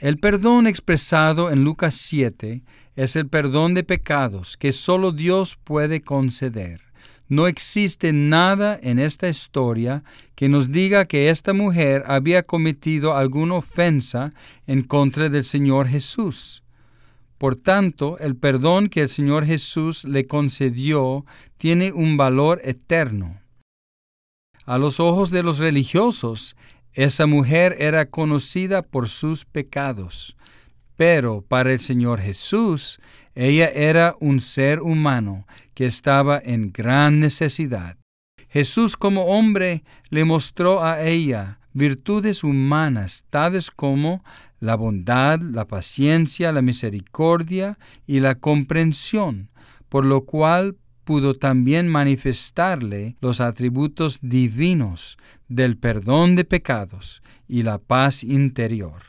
El 0.00 0.18
perdón 0.18 0.66
expresado 0.66 1.52
en 1.52 1.62
Lucas 1.62 1.94
7 1.94 2.62
es 2.96 3.14
el 3.14 3.28
perdón 3.28 3.74
de 3.74 3.84
pecados 3.84 4.56
que 4.56 4.72
solo 4.72 5.12
Dios 5.12 5.56
puede 5.62 6.00
conceder. 6.00 6.80
No 7.28 7.46
existe 7.46 8.12
nada 8.12 8.76
en 8.82 8.98
esta 8.98 9.28
historia 9.28 10.02
que 10.34 10.48
nos 10.48 10.72
diga 10.72 11.04
que 11.04 11.30
esta 11.30 11.52
mujer 11.52 12.02
había 12.06 12.42
cometido 12.42 13.14
alguna 13.14 13.54
ofensa 13.54 14.32
en 14.66 14.82
contra 14.82 15.28
del 15.28 15.44
Señor 15.44 15.86
Jesús. 15.86 16.64
Por 17.38 17.54
tanto, 17.54 18.18
el 18.18 18.36
perdón 18.36 18.88
que 18.88 19.02
el 19.02 19.08
Señor 19.08 19.46
Jesús 19.46 20.04
le 20.04 20.26
concedió 20.26 21.24
tiene 21.56 21.92
un 21.92 22.16
valor 22.16 22.60
eterno. 22.64 23.40
A 24.66 24.76
los 24.76 25.00
ojos 25.00 25.30
de 25.30 25.42
los 25.42 25.58
religiosos, 25.58 26.56
esa 26.92 27.26
mujer 27.26 27.76
era 27.78 28.10
conocida 28.10 28.82
por 28.82 29.08
sus 29.08 29.44
pecados, 29.44 30.36
pero 30.96 31.42
para 31.42 31.72
el 31.72 31.78
Señor 31.78 32.20
Jesús, 32.20 33.00
ella 33.36 33.68
era 33.68 34.16
un 34.18 34.40
ser 34.40 34.80
humano 34.80 35.46
que 35.74 35.86
estaba 35.86 36.40
en 36.44 36.72
gran 36.72 37.20
necesidad. 37.20 37.96
Jesús 38.48 38.96
como 38.96 39.26
hombre 39.26 39.84
le 40.10 40.24
mostró 40.24 40.82
a 40.82 41.02
ella 41.02 41.60
virtudes 41.72 42.42
humanas 42.42 43.24
tales 43.30 43.70
como 43.70 44.24
la 44.60 44.76
bondad, 44.76 45.40
la 45.40 45.66
paciencia, 45.66 46.52
la 46.52 46.62
misericordia 46.62 47.78
y 48.06 48.20
la 48.20 48.36
comprensión, 48.36 49.50
por 49.88 50.04
lo 50.04 50.24
cual 50.24 50.76
pudo 51.04 51.34
también 51.34 51.88
manifestarle 51.88 53.16
los 53.20 53.40
atributos 53.40 54.18
divinos 54.20 55.16
del 55.48 55.78
perdón 55.78 56.36
de 56.36 56.44
pecados 56.44 57.22
y 57.48 57.62
la 57.62 57.78
paz 57.78 58.22
interior. 58.22 59.00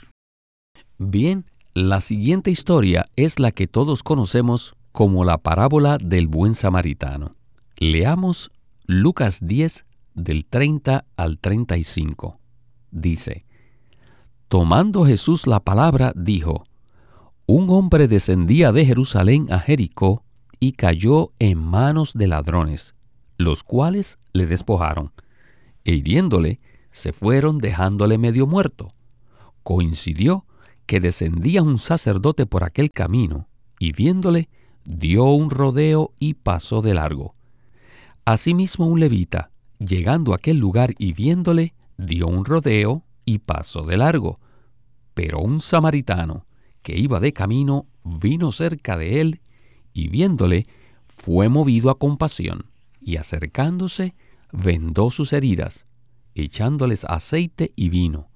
Bien, 0.98 1.46
la 1.74 2.01
siguiente 2.01 2.51
historia 2.51 3.10
es 3.15 3.39
la 3.39 3.51
que 3.51 3.68
todos 3.68 4.03
conocemos 4.03 4.75
como 4.91 5.25
la 5.25 5.38
parábola 5.38 5.98
del 5.98 6.27
buen 6.27 6.56
samaritano. 6.56 7.36
Leamos 7.77 8.51
Lucas 8.86 9.39
10 9.41 9.86
del 10.15 10.46
30 10.46 11.06
al 11.15 11.38
35. 11.38 12.39
Dice, 12.91 13.46
Tomando 14.50 15.06
Jesús 15.06 15.46
la 15.46 15.60
palabra, 15.60 16.12
dijo, 16.15 16.65
Un 17.46 17.70
hombre 17.70 18.08
descendía 18.08 18.72
de 18.72 18.84
Jerusalén 18.84 19.46
a 19.51 19.60
Jericó 19.60 20.24
y 20.60 20.72
cayó 20.72 21.32
en 21.38 21.60
manos 21.60 22.13
de 22.15 22.25
ladrones, 22.25 22.96
los 23.38 23.63
cuales 23.63 24.18
le 24.34 24.48
despojaron, 24.48 25.12
e 25.86 25.94
hiriéndole, 25.94 26.60
se 26.89 27.13
fueron 27.13 27.60
dejándole 27.60 28.18
medio 28.18 28.48
muerto. 28.48 28.91
Coincidió 29.62 30.48
que 30.88 31.00
descendía 31.00 31.62
un 31.62 31.77
sacerdote 31.77 32.48
por 32.48 32.63
aquel 32.63 32.89
camino, 32.89 33.48
y 33.77 33.91
viéndole, 33.91 34.50
dio 34.84 35.25
un 35.25 35.51
rodeo 35.51 36.12
y 36.20 36.34
pasó 36.34 36.82
de 36.82 36.96
largo. 36.96 37.36
Asimismo 38.25 38.88
un 38.88 39.00
levita, 39.00 39.51
llegando 39.77 40.34
a 40.34 40.38
aquel 40.38 40.58
lugar 40.58 40.96
y 40.98 41.13
viéndole, 41.13 41.75
dio 42.00 42.25
un 42.25 42.46
rodeo 42.46 43.03
y 43.30 43.38
pasó 43.38 43.84
de 43.84 43.96
largo. 43.96 44.40
Pero 45.14 45.38
un 45.38 45.62
samaritano, 45.62 46.48
que 46.82 46.98
iba 46.98 47.20
de 47.20 47.32
camino, 47.32 47.86
vino 48.04 48.52
cerca 48.52 48.98
de 48.98 49.22
él, 49.22 49.42
y 49.94 50.08
viéndole, 50.08 50.66
fue 51.08 51.48
movido 51.48 51.92
a 51.92 52.00
compasión, 52.00 52.64
y 53.00 53.18
acercándose, 53.18 54.16
vendó 54.52 55.12
sus 55.12 55.32
heridas, 55.32 55.86
echándoles 56.34 57.06
aceite 57.06 57.72
y 57.76 57.90
vino, 57.90 58.32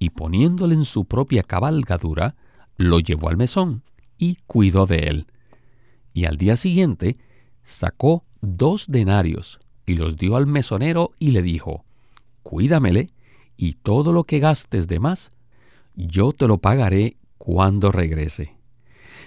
y 0.00 0.10
poniéndole 0.10 0.74
en 0.74 0.84
su 0.84 1.04
propia 1.04 1.44
cabalgadura, 1.44 2.34
lo 2.78 2.98
llevó 2.98 3.28
al 3.28 3.36
mesón 3.36 3.84
y 4.18 4.38
cuidó 4.48 4.86
de 4.86 5.04
él. 5.04 5.26
Y 6.14 6.24
al 6.24 6.36
día 6.36 6.56
siguiente 6.56 7.16
sacó 7.62 8.24
dos 8.40 8.86
denarios 8.88 9.60
y 9.86 9.94
los 9.94 10.16
dio 10.16 10.34
al 10.34 10.48
mesonero 10.48 11.12
y 11.20 11.30
le 11.30 11.42
dijo, 11.42 11.84
Cuídamele, 12.42 13.08
y 13.62 13.74
todo 13.74 14.12
lo 14.12 14.24
que 14.24 14.40
gastes 14.40 14.88
de 14.88 14.98
más, 14.98 15.30
yo 15.94 16.32
te 16.32 16.48
lo 16.48 16.58
pagaré 16.58 17.16
cuando 17.38 17.92
regrese. 17.92 18.56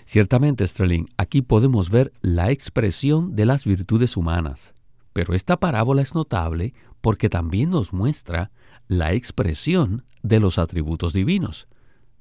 Ciertamente, 0.04 0.68
Sterling, 0.68 1.06
aquí 1.16 1.42
podemos 1.42 1.90
ver 1.90 2.12
la 2.20 2.52
expresión 2.52 3.38
de 3.38 3.46
las 3.46 3.64
virtudes 3.64 4.18
humanas, 4.18 4.74
pero 5.14 5.36
esta 5.36 5.58
parábola 5.58 6.02
es 6.02 6.16
notable 6.16 6.74
porque 7.00 7.30
también 7.30 7.70
nos 7.70 7.94
muestra 7.94 8.52
la 8.90 9.14
expresión 9.14 10.04
de 10.22 10.42
los 10.42 10.58
atributos 10.58 11.14
divinos. 11.14 11.70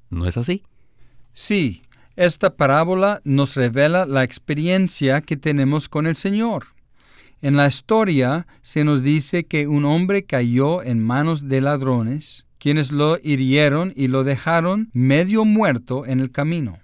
¿No 0.09 0.25
es 0.25 0.37
así? 0.37 0.63
Sí, 1.33 1.81
esta 2.15 2.55
parábola 2.55 3.19
nos 3.25 3.55
revela 3.55 4.05
la 4.05 4.23
experiencia 4.23 5.19
que 5.19 5.35
tenemos 5.35 5.89
con 5.89 6.07
el 6.07 6.15
Señor. 6.15 6.74
En 7.41 7.55
la 7.55 7.67
historia 7.67 8.47
se 8.61 8.83
nos 8.83 9.03
dice 9.03 9.45
que 9.45 9.67
un 9.67 9.85
hombre 9.85 10.25
cayó 10.25 10.81
en 10.81 11.03
manos 11.03 11.47
de 11.47 11.61
ladrones, 11.61 12.45
quienes 12.57 12.91
lo 12.91 13.17
hirieron 13.21 13.93
y 13.95 14.07
lo 14.07 14.23
dejaron 14.23 14.89
medio 14.93 15.45
muerto 15.45 16.05
en 16.05 16.19
el 16.19 16.31
camino. 16.31 16.79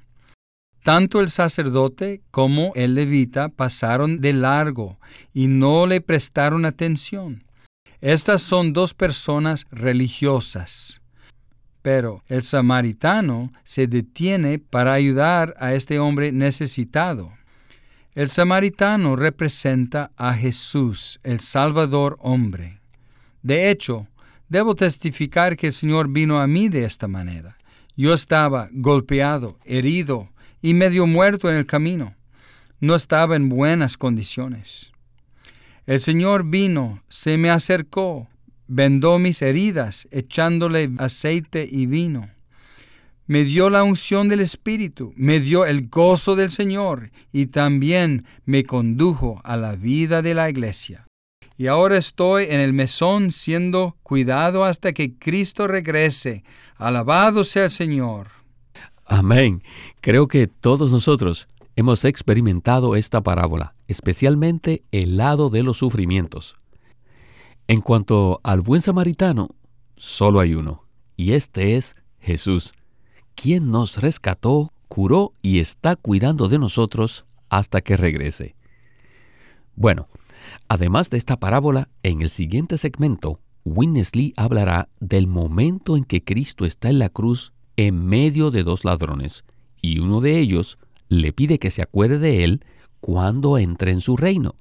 Tanto 0.84 1.22
el 1.22 1.29
sacerdote 1.29 2.22
como 2.31 2.72
el 2.75 2.96
levita 2.96 3.50
pasaron 3.50 4.20
de 4.20 4.34
largo 4.34 5.00
y 5.34 5.48
no 5.48 5.86
le 5.86 6.01
prestaron 6.01 6.65
atención. 6.65 7.43
Estas 8.01 8.41
son 8.41 8.74
dos 8.74 8.96
personas 8.96 9.67
religiosas. 9.72 11.01
Pero 11.84 12.24
el 12.27 12.43
samaritano 12.43 13.51
se 13.63 13.88
detiene 13.88 14.58
para 14.58 14.93
ayudar 14.93 15.53
a 15.58 15.74
este 15.74 16.00
hombre 16.00 16.31
necesitado. 16.31 17.34
El 18.13 18.27
samaritano 18.27 19.15
representa 19.15 20.12
a 20.18 20.34
Jesús, 20.34 21.22
el 21.24 21.39
Salvador 21.39 22.18
hombre. 22.20 22.82
De 23.41 23.70
hecho, 23.70 24.06
debo 24.50 24.75
testificar 24.75 25.56
que 25.56 25.68
el 25.68 25.74
Señor 25.74 26.10
vino 26.10 26.41
a 26.41 26.46
mí 26.46 26.68
de 26.68 26.84
esta 26.84 27.08
manera. 27.08 27.58
Yo 27.96 28.13
estaba 28.13 28.68
golpeado, 28.74 29.58
herido 29.63 30.30
y 30.62 30.74
medio 30.74 31.08
muerto 31.08 31.50
en 31.50 31.56
el 31.56 31.65
camino. 31.65 32.13
No 32.82 32.96
estaba 32.96 33.38
en 33.38 33.48
buenas 33.48 33.96
condiciones. 33.96 34.91
El 35.86 36.01
Señor 36.01 36.44
vino, 36.44 37.01
se 37.08 37.38
me 37.38 37.50
acercó, 37.50 38.27
vendó 38.68 39.20
mis 39.20 39.41
heridas, 39.41 40.10
echándole 40.12 40.91
aceite 40.98 41.65
y 41.70 41.86
vino. 41.86 42.30
Me 43.27 43.43
dio 43.43 43.69
la 43.69 43.83
unción 43.83 44.27
del 44.29 44.39
Espíritu, 44.39 45.13
me 45.15 45.39
dio 45.39 45.65
el 45.65 45.87
gozo 45.87 46.35
del 46.35 46.51
Señor 46.51 47.11
y 47.31 47.47
también 47.47 48.25
me 48.45 48.63
condujo 48.63 49.41
a 49.43 49.57
la 49.57 49.75
vida 49.75 50.21
de 50.21 50.33
la 50.33 50.49
iglesia. 50.49 51.07
Y 51.57 51.67
ahora 51.67 51.97
estoy 51.97 52.45
en 52.49 52.59
el 52.59 52.73
mesón 52.73 53.31
siendo 53.31 53.95
cuidado 54.03 54.65
hasta 54.65 54.93
que 54.93 55.13
Cristo 55.17 55.67
regrese. 55.67 56.43
Alabado 56.75 57.43
sea 57.43 57.65
el 57.65 57.71
Señor. 57.71 58.29
Amén. 59.05 59.61
Creo 60.01 60.27
que 60.27 60.47
todos 60.47 60.91
nosotros 60.91 61.47
hemos 61.75 62.03
experimentado 62.03 62.95
esta 62.95 63.21
parábola, 63.21 63.75
especialmente 63.87 64.83
el 64.91 65.17
lado 65.17 65.49
de 65.49 65.63
los 65.63 65.77
sufrimientos. 65.77 66.55
En 67.67 67.81
cuanto 67.81 68.41
al 68.43 68.61
buen 68.61 68.81
samaritano, 68.81 69.49
solo 69.95 70.39
hay 70.39 70.55
uno, 70.55 70.83
y 71.15 71.33
este 71.33 71.75
es 71.75 71.95
Jesús 72.19 72.73
quien 73.41 73.71
nos 73.71 73.98
rescató, 73.98 74.71
curó 74.88 75.33
y 75.41 75.57
está 75.57 75.95
cuidando 75.95 76.48
de 76.48 76.60
nosotros 76.60 77.25
hasta 77.50 77.81
que 77.81 77.98
regrese. 77.98 78.53
Bueno, 79.75 80.07
además 80.67 81.10
de 81.10 81.17
esta 81.17 81.39
parábola, 81.39 81.89
en 82.03 82.21
el 82.21 82.29
siguiente 82.29 82.77
segmento, 82.77 83.39
Winnesley 83.65 84.33
hablará 84.38 84.89
del 85.00 85.25
momento 85.25 85.98
en 85.98 86.03
que 86.03 86.24
Cristo 86.24 86.65
está 86.65 86.89
en 86.89 87.00
la 87.00 87.10
cruz 87.10 87.51
en 87.77 88.05
medio 88.05 88.51
de 88.51 88.62
dos 88.62 88.86
ladrones, 88.86 89.43
y 89.81 89.98
uno 89.98 90.21
de 90.21 90.38
ellos 90.38 90.77
le 91.10 91.33
pide 91.33 91.57
que 91.57 91.71
se 91.71 91.81
acuerde 91.81 92.19
de 92.19 92.43
él 92.43 92.63
cuando 93.00 93.57
entre 93.57 93.91
en 93.91 94.01
su 94.01 94.17
reino. 94.17 94.53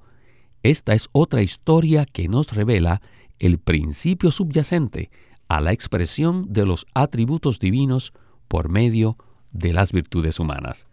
Esta 0.63 0.95
es 0.95 1.07
otra 1.11 1.43
historia 1.43 2.07
que 2.07 2.27
nos 2.27 2.47
revela 2.47 3.03
el 3.37 3.59
principio 3.59 4.31
subyacente 4.31 5.11
a 5.49 5.61
la 5.61 5.71
expresión 5.71 6.51
de 6.51 6.65
los 6.65 6.87
atributos 6.95 7.59
divinos 7.59 8.11
por 8.51 8.67
medio 8.67 9.15
de 9.53 9.71
las 9.71 9.93
virtudes 9.93 10.37
humanas. 10.37 10.85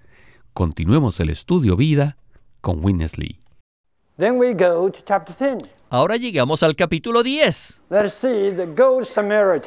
Continuemos 0.52 1.18
el 1.18 1.28
estudio 1.28 1.76
vida 1.76 2.16
con 2.60 2.84
Winnesley. 2.84 3.40
Ahora 5.90 6.16
llegamos 6.16 6.62
al 6.62 6.76
capítulo 6.76 7.24
10, 7.24 7.82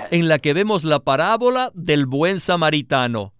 en 0.09 0.27
la 0.29 0.39
que 0.39 0.53
vemos 0.53 0.85
la 0.85 0.99
parábola 0.99 1.71
del 1.73 2.05
buen 2.05 2.39
samaritano. 2.39 3.33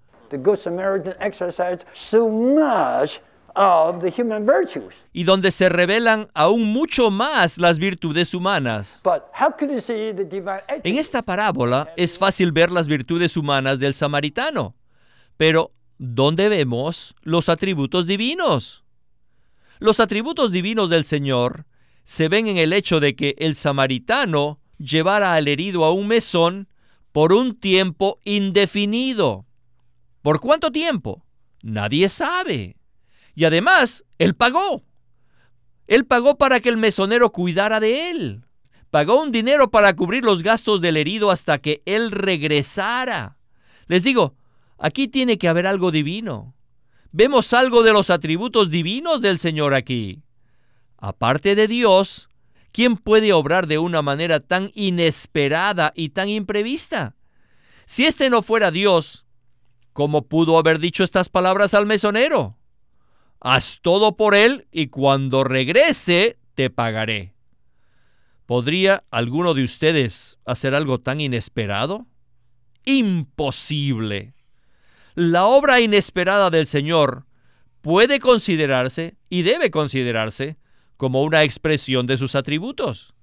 Y 5.14 5.24
donde 5.24 5.52
se 5.52 5.70
revelan 5.70 6.30
aún 6.34 6.64
mucho 6.72 7.12
más 7.12 7.58
las 7.58 7.80
virtudes 7.80 8.34
humanas. 8.34 9.02
En 10.84 10.98
esta 10.98 11.22
parábola 11.22 11.94
es 11.98 12.18
fácil 12.18 12.52
ver 12.52 12.72
las 12.72 12.88
virtudes 12.88 13.38
humanas 13.38 13.80
del 13.80 13.94
samaritano, 13.94 14.76
pero 15.38 15.72
¿dónde 15.98 16.50
vemos 16.50 17.16
los 17.22 17.50
atributos 17.50 18.08
divinos? 18.08 18.84
Los 19.80 20.00
atributos 20.00 20.52
divinos 20.52 20.90
del 20.90 21.06
Señor 21.06 21.66
se 22.04 22.30
ven 22.30 22.48
en 22.48 22.58
el 22.58 22.74
hecho 22.74 23.00
de 23.00 23.16
que 23.16 23.36
el 23.40 23.56
samaritano 23.56 24.60
llevara 24.78 25.34
al 25.34 25.48
herido 25.48 25.86
a 25.86 25.92
un 25.92 26.08
mesón 26.08 26.68
por 27.12 27.34
un 27.34 27.60
tiempo 27.60 28.20
indefinido. 28.24 29.46
¿Por 30.22 30.40
cuánto 30.40 30.72
tiempo? 30.72 31.24
Nadie 31.62 32.10
sabe. 32.10 32.78
Y 33.36 33.46
además, 33.46 34.06
él 34.18 34.36
pagó. 34.36 34.84
Él 35.88 36.06
pagó 36.06 36.38
para 36.38 36.60
que 36.60 36.70
el 36.70 36.78
mesonero 36.78 37.32
cuidara 37.32 37.80
de 37.80 38.10
él. 38.10 38.46
Pagó 38.90 39.22
un 39.22 39.32
dinero 39.32 39.72
para 39.72 39.96
cubrir 39.96 40.24
los 40.24 40.44
gastos 40.44 40.82
del 40.82 40.98
herido 40.98 41.32
hasta 41.32 41.60
que 41.60 41.82
él 41.86 42.12
regresara. 42.12 43.38
Les 43.88 44.04
digo, 44.04 44.36
aquí 44.78 45.08
tiene 45.08 45.38
que 45.38 45.48
haber 45.48 45.68
algo 45.68 45.92
divino. 45.92 46.54
Vemos 47.12 47.54
algo 47.54 47.84
de 47.84 47.94
los 47.94 48.10
atributos 48.10 48.70
divinos 48.70 49.22
del 49.22 49.40
Señor 49.40 49.74
aquí. 49.74 50.22
Aparte 50.98 51.56
de 51.56 51.68
Dios, 51.68 52.30
¿quién 52.72 52.96
puede 52.96 53.34
obrar 53.34 53.68
de 53.68 53.80
una 53.80 54.02
manera 54.02 54.40
tan 54.40 54.72
inesperada 54.76 55.92
y 55.96 56.10
tan 56.10 56.30
imprevista? 56.30 57.16
Si 57.86 58.06
este 58.06 58.30
no 58.30 58.42
fuera 58.42 58.72
Dios, 58.72 59.26
¿cómo 59.92 60.22
pudo 60.22 60.58
haber 60.58 60.80
dicho 60.80 61.04
estas 61.04 61.28
palabras 61.28 61.74
al 61.74 61.86
mesonero? 61.86 62.58
Haz 63.44 63.80
todo 63.82 64.16
por 64.16 64.36
él 64.36 64.68
y 64.72 64.88
cuando 64.88 65.44
regrese 65.44 66.38
te 66.54 66.70
pagaré. 66.70 67.34
¿Podría 68.46 69.04
alguno 69.10 69.56
de 69.56 69.64
ustedes 69.64 70.38
hacer 70.46 70.76
algo 70.76 71.00
tan 71.00 71.20
inesperado? 71.20 72.06
Imposible. 72.86 74.36
La 75.16 75.46
obra 75.46 75.80
inesperada 75.82 76.52
del 76.52 76.68
Señor 76.68 77.26
puede 77.82 78.20
considerarse 78.20 79.18
y 79.28 79.42
debe 79.42 79.72
considerarse 79.72 80.58
como 80.98 81.24
una 81.24 81.44
expresión 81.44 82.06
de 82.06 82.18
sus 82.18 82.36
atributos. 82.36 83.16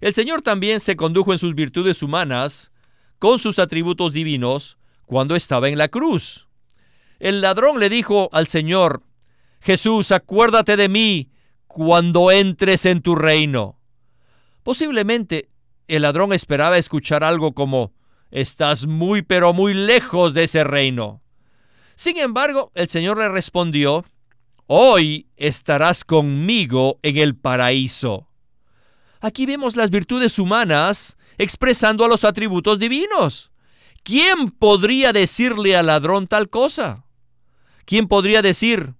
El 0.00 0.14
Señor 0.14 0.42
también 0.42 0.78
se 0.78 0.94
condujo 0.94 1.32
en 1.32 1.40
sus 1.40 1.56
virtudes 1.56 2.00
humanas 2.04 2.70
con 3.18 3.40
sus 3.40 3.58
atributos 3.58 4.12
divinos 4.12 4.78
cuando 5.04 5.34
estaba 5.34 5.68
en 5.68 5.78
la 5.78 5.88
cruz. 5.88 6.46
El 7.20 7.42
ladrón 7.42 7.78
le 7.78 7.90
dijo 7.90 8.30
al 8.32 8.46
Señor, 8.46 9.02
Jesús, 9.60 10.10
acuérdate 10.10 10.76
de 10.76 10.88
mí 10.88 11.30
cuando 11.66 12.30
entres 12.30 12.86
en 12.86 13.02
tu 13.02 13.14
reino. 13.14 13.78
Posiblemente 14.62 15.50
el 15.86 16.02
ladrón 16.02 16.32
esperaba 16.32 16.78
escuchar 16.78 17.22
algo 17.22 17.52
como, 17.52 17.92
estás 18.30 18.86
muy 18.86 19.20
pero 19.20 19.52
muy 19.52 19.74
lejos 19.74 20.32
de 20.32 20.44
ese 20.44 20.64
reino. 20.64 21.20
Sin 21.94 22.16
embargo, 22.16 22.72
el 22.74 22.88
Señor 22.88 23.18
le 23.18 23.28
respondió, 23.28 24.06
hoy 24.66 25.28
estarás 25.36 26.04
conmigo 26.04 26.98
en 27.02 27.18
el 27.18 27.36
paraíso. 27.36 28.28
Aquí 29.20 29.44
vemos 29.44 29.76
las 29.76 29.90
virtudes 29.90 30.38
humanas 30.38 31.18
expresando 31.36 32.02
a 32.02 32.08
los 32.08 32.24
atributos 32.24 32.78
divinos. 32.78 33.52
¿Quién 34.02 34.50
podría 34.50 35.12
decirle 35.12 35.76
al 35.76 35.86
ladrón 35.86 36.26
tal 36.26 36.48
cosa? 36.48 37.04
¿Quién 37.84 38.08
podría 38.08 38.42
decir, 38.42 38.94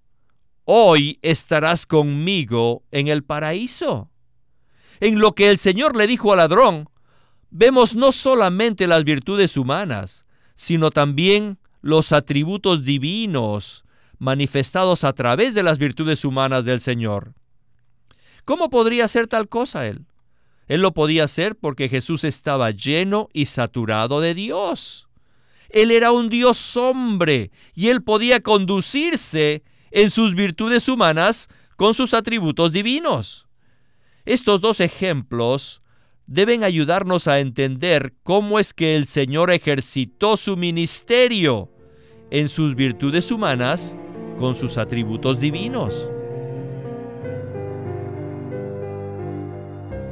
hoy 0.65 1.19
estarás 1.23 1.87
conmigo 1.87 2.85
en 2.91 3.09
el 3.09 3.23
paraíso? 3.23 4.11
En 5.01 5.19
lo 5.19 5.35
que 5.35 5.51
el 5.51 5.59
Señor 5.59 5.97
le 5.97 6.07
dijo 6.07 6.33
al 6.33 6.39
ladrón, 6.39 6.89
vemos 7.51 7.95
no 7.95 8.13
solamente 8.13 8.87
las 8.87 9.05
virtudes 9.05 9.57
humanas, 9.57 10.27
sino 10.55 10.91
también 10.91 11.59
los 11.81 12.13
atributos 12.13 12.85
divinos 12.85 13.85
manifestados 14.19 15.05
a 15.05 15.15
través 15.15 15.55
de 15.55 15.63
las 15.63 15.79
virtudes 15.79 16.25
humanas 16.25 16.65
del 16.65 16.81
Señor. 16.81 17.35
¿Cómo 18.45 18.69
podría 18.69 19.07
hacer 19.07 19.27
tal 19.27 19.49
cosa 19.49 19.87
él? 19.87 20.07
Él 20.67 20.83
lo 20.83 20.93
podía 20.93 21.25
hacer 21.25 21.57
porque 21.57 21.89
Jesús 21.89 22.25
estaba 22.25 22.71
lleno 22.71 23.29
y 23.33 23.47
saturado 23.47 24.21
de 24.21 24.35
Dios. 24.35 25.09
Él 25.73 25.91
era 25.91 26.13
un 26.13 26.29
Dios 26.29 26.77
hombre 26.77 27.51
y 27.75 27.89
él 27.89 28.03
podía 28.03 28.43
conducirse 28.43 29.63
en 29.91 30.11
sus 30.11 30.35
virtudes 30.35 30.89
humanas 30.89 31.49
con 31.77 31.95
sus 31.95 32.13
atributos 32.15 32.73
divinos. 32.73 33.47
Estos 34.25 34.61
dos 34.61 34.81
ejemplos 34.81 35.83
deben 36.27 36.63
ayudarnos 36.63 37.27
a 37.27 37.41
entender 37.41 38.15
cómo 38.23 38.59
es 38.59 38.75
que 38.75 38.97
el 38.97 39.07
Señor 39.07 39.51
ejercitó 39.51 40.37
su 40.37 40.57
ministerio 40.57 41.71
en 42.31 42.49
sus 42.49 42.75
virtudes 42.75 43.31
humanas 43.31 43.97
con 44.39 44.55
sus 44.55 44.79
atributos 44.79 45.41
divinos. 45.41 46.11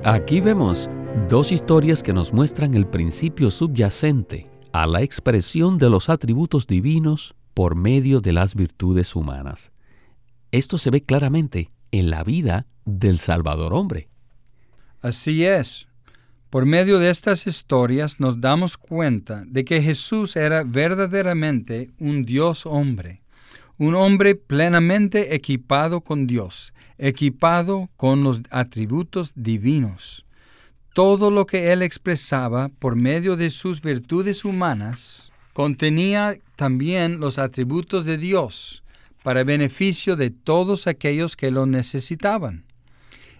Aquí 0.05 0.41
vemos 0.41 0.89
dos 1.29 1.53
historias 1.53 2.03
que 2.03 2.13
nos 2.13 2.33
muestran 2.33 2.75
el 2.75 2.87
principio 2.87 3.51
subyacente 3.51 4.58
a 4.73 4.87
la 4.87 5.03
expresión 5.03 5.79
de 5.79 5.91
los 5.91 6.09
atributos 6.09 6.67
divinos 6.67 7.35
por 7.55 7.75
medio 7.75 8.21
de 8.21 8.33
las 8.33 8.55
virtudes 8.55 9.17
humanas. 9.17 9.73
Esto 10.53 10.79
se 10.79 10.91
ve 10.91 11.03
claramente 11.03 11.71
en 11.93 12.11
la 12.11 12.25
vida 12.25 12.67
del 12.85 13.19
Salvador 13.19 13.75
hombre. 13.75 14.09
Así 15.01 15.45
es. 15.45 15.89
Por 16.51 16.65
medio 16.65 16.99
de 16.99 17.11
estas 17.11 17.47
historias 17.47 18.21
nos 18.21 18.41
damos 18.41 18.77
cuenta 18.77 19.45
de 19.47 19.65
que 19.65 19.83
Jesús 19.83 20.37
era 20.37 20.65
verdaderamente 20.65 21.91
un 21.99 22.25
Dios 22.25 22.65
hombre 22.65 23.23
un 23.79 23.95
hombre 23.95 24.35
plenamente 24.35 25.35
equipado 25.35 26.01
con 26.01 26.27
Dios, 26.27 26.75
equipado 26.99 27.89
con 27.97 28.25
los 28.25 28.43
atributos 28.51 29.33
divinos. 29.37 30.27
Todo 30.99 31.31
lo 31.31 31.47
que 31.47 31.71
él 31.71 31.83
expresaba 31.83 32.71
por 32.71 33.01
medio 33.01 33.37
de 33.37 33.51
sus 33.51 33.83
virtudes 33.83 34.45
humanas 34.45 35.31
contenía 35.53 36.37
también 36.57 37.21
los 37.21 37.39
atributos 37.39 38.05
de 38.05 38.19
Dios 38.19 38.83
para 39.23 39.45
beneficio 39.45 40.17
de 40.17 40.31
todos 40.31 40.89
aquellos 40.89 41.37
que 41.37 41.53
lo 41.53 41.67
necesitaban. 41.67 42.65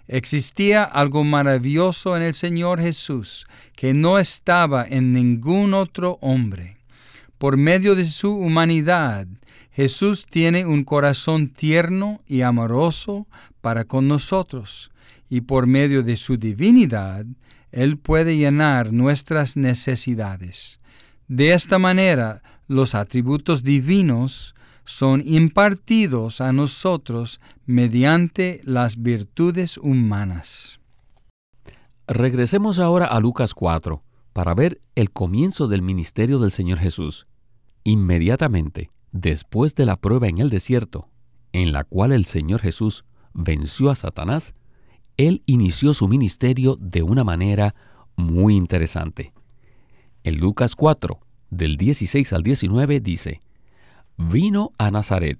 Existía 0.07 0.85
algo 0.85 1.25
maravilloso 1.25 2.15
en 2.15 2.23
el 2.23 2.33
Señor 2.33 2.79
Jesús 2.79 3.45
que 3.75 3.93
no 3.93 4.19
estaba 4.19 4.85
en 4.87 5.11
ningún 5.11 5.73
otro 5.73 6.17
hombre 6.21 6.77
Por 7.37 7.57
medio 7.57 7.93
de 7.93 8.05
su 8.05 8.37
humanidad, 8.37 9.27
Jesús 9.73 10.25
tiene 10.29 10.65
un 10.65 10.85
corazón 10.85 11.49
tierno 11.49 12.21
y 12.25 12.39
amoroso 12.39 13.27
para 13.59 13.83
con 13.83 14.07
nosotros, 14.07 14.91
y 15.29 15.41
por 15.41 15.67
medio 15.67 16.03
de 16.03 16.15
su 16.15 16.37
divinidad, 16.37 17.25
Él 17.71 17.97
puede 17.97 18.37
llenar 18.37 18.93
nuestras 18.93 19.57
necesidades. 19.57 20.79
De 21.27 21.53
esta 21.53 21.77
manera, 21.79 22.41
los 22.67 22.95
atributos 22.95 23.63
divinos 23.63 24.55
son 24.85 25.21
impartidos 25.23 26.41
a 26.41 26.51
nosotros 26.51 27.39
mediante 27.65 28.61
las 28.63 29.01
virtudes 29.01 29.77
humanas. 29.77 30.79
Regresemos 32.07 32.79
ahora 32.79 33.05
a 33.05 33.19
Lucas 33.19 33.53
4 33.53 34.03
para 34.33 34.55
ver 34.55 34.81
el 34.95 35.11
comienzo 35.11 35.67
del 35.67 35.83
ministerio 35.83 36.39
del 36.39 36.51
Señor 36.51 36.79
Jesús. 36.79 37.27
Inmediatamente, 37.83 38.89
después 39.11 39.75
de 39.75 39.85
la 39.85 39.95
prueba 39.97 40.27
en 40.27 40.39
el 40.39 40.49
desierto, 40.49 41.07
en 41.53 41.71
la 41.71 41.83
cual 41.83 42.11
el 42.11 42.25
Señor 42.25 42.59
Jesús 42.61 43.05
venció 43.33 43.91
a 43.91 43.95
Satanás, 43.95 44.55
Él 45.19 45.43
inició 45.47 45.93
su 45.93 46.07
ministerio 46.07 46.77
de 46.79 47.03
una 47.03 47.25
manera 47.25 47.75
muy 48.15 48.55
interesante. 48.55 49.33
En 50.23 50.37
Lucas 50.37 50.77
4, 50.77 51.19
del 51.49 51.75
16 51.75 52.31
al 52.31 52.41
19 52.41 53.01
dice, 53.01 53.41
vino 54.15 54.71
a 54.77 54.91
Nazaret, 54.91 55.37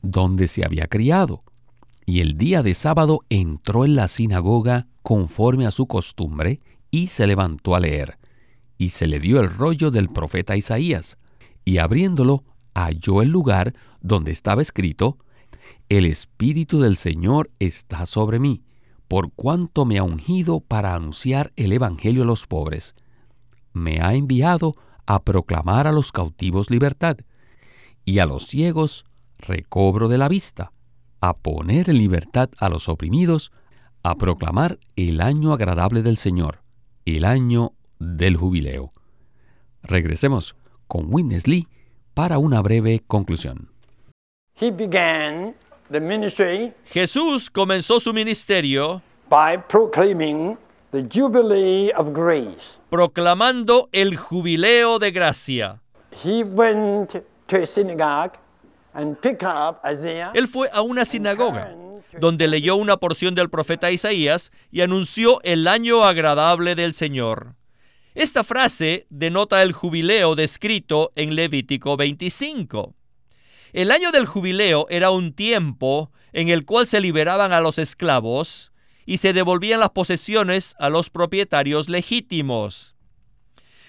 donde 0.00 0.46
se 0.46 0.64
había 0.64 0.86
criado, 0.86 1.42
y 2.04 2.20
el 2.20 2.38
día 2.38 2.62
de 2.62 2.74
sábado 2.74 3.24
entró 3.28 3.84
en 3.84 3.96
la 3.96 4.06
sinagoga 4.06 4.86
conforme 5.02 5.66
a 5.66 5.72
su 5.72 5.88
costumbre, 5.88 6.60
y 6.92 7.08
se 7.08 7.26
levantó 7.26 7.74
a 7.74 7.80
leer, 7.80 8.18
y 8.78 8.90
se 8.90 9.08
le 9.08 9.18
dio 9.18 9.40
el 9.40 9.50
rollo 9.52 9.90
del 9.90 10.08
profeta 10.08 10.56
Isaías, 10.56 11.18
y 11.64 11.78
abriéndolo 11.78 12.44
halló 12.74 13.22
el 13.22 13.30
lugar 13.30 13.74
donde 14.00 14.30
estaba 14.30 14.62
escrito, 14.62 15.18
El 15.88 16.06
Espíritu 16.06 16.78
del 16.78 16.96
Señor 16.96 17.50
está 17.58 18.06
sobre 18.06 18.38
mí, 18.38 18.62
por 19.08 19.32
cuanto 19.32 19.84
me 19.84 19.98
ha 19.98 20.02
ungido 20.02 20.60
para 20.60 20.94
anunciar 20.94 21.52
el 21.56 21.72
Evangelio 21.72 22.22
a 22.22 22.26
los 22.26 22.46
pobres. 22.46 22.94
Me 23.72 24.00
ha 24.00 24.14
enviado 24.14 24.74
a 25.06 25.22
proclamar 25.22 25.86
a 25.86 25.92
los 25.92 26.12
cautivos 26.12 26.70
libertad 26.70 27.16
y 28.04 28.18
a 28.18 28.26
los 28.26 28.46
ciegos 28.46 29.04
recobro 29.38 30.08
de 30.08 30.18
la 30.18 30.28
vista, 30.28 30.72
a 31.20 31.36
poner 31.36 31.90
en 31.90 31.98
libertad 31.98 32.50
a 32.58 32.68
los 32.68 32.88
oprimidos, 32.88 33.52
a 34.02 34.16
proclamar 34.16 34.78
el 34.96 35.20
año 35.20 35.52
agradable 35.52 36.02
del 36.02 36.16
Señor, 36.16 36.62
el 37.04 37.24
año 37.24 37.72
del 37.98 38.36
jubileo. 38.36 38.92
Regresemos 39.82 40.56
con 40.86 41.12
Witness 41.12 41.46
Lee 41.46 41.68
para 42.14 42.38
una 42.38 42.62
breve 42.62 43.02
conclusión. 43.06 43.70
Jesús 46.86 47.50
comenzó 47.50 48.00
su 48.00 48.12
ministerio 48.12 49.02
proclamando 52.90 53.88
el 53.92 54.16
jubileo 54.16 54.98
de 54.98 55.10
gracia. 55.10 55.80
He 56.24 56.42
went 56.44 57.12
él 60.34 60.48
fue 60.48 60.68
a 60.72 60.80
una 60.80 61.04
sinagoga 61.04 61.76
donde 62.18 62.48
leyó 62.48 62.76
una 62.76 62.96
porción 62.96 63.34
del 63.34 63.50
profeta 63.50 63.90
Isaías 63.90 64.50
y 64.70 64.80
anunció 64.80 65.40
el 65.42 65.68
año 65.68 66.04
agradable 66.04 66.74
del 66.74 66.94
Señor. 66.94 67.54
Esta 68.14 68.42
frase 68.42 69.06
denota 69.10 69.62
el 69.62 69.72
jubileo 69.72 70.34
descrito 70.34 71.12
en 71.14 71.34
Levítico 71.34 71.96
25. 71.96 72.94
El 73.76 73.90
año 73.90 74.10
del 74.10 74.24
jubileo 74.24 74.86
era 74.88 75.10
un 75.10 75.34
tiempo 75.34 76.10
en 76.32 76.48
el 76.48 76.64
cual 76.64 76.86
se 76.86 76.98
liberaban 76.98 77.52
a 77.52 77.60
los 77.60 77.76
esclavos 77.76 78.72
y 79.04 79.18
se 79.18 79.34
devolvían 79.34 79.80
las 79.80 79.90
posesiones 79.90 80.74
a 80.78 80.88
los 80.88 81.10
propietarios 81.10 81.90
legítimos. 81.90 82.96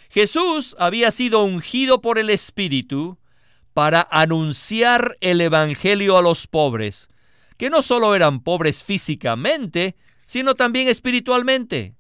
Jesús 0.10 0.76
había 0.78 1.10
sido 1.12 1.42
ungido 1.42 2.02
por 2.02 2.20
el 2.20 2.30
Espíritu 2.30 3.18
para 3.74 4.06
anunciar 4.12 5.16
el 5.22 5.40
Evangelio 5.40 6.18
a 6.18 6.22
los 6.22 6.48
pobres, 6.48 7.10
que 7.56 7.70
no 7.70 7.82
solo 7.82 8.14
eran 8.14 8.42
pobres 8.42 8.84
físicamente, 8.84 9.96
sino 10.26 10.56
también 10.56 10.90
espiritualmente. 10.90 11.96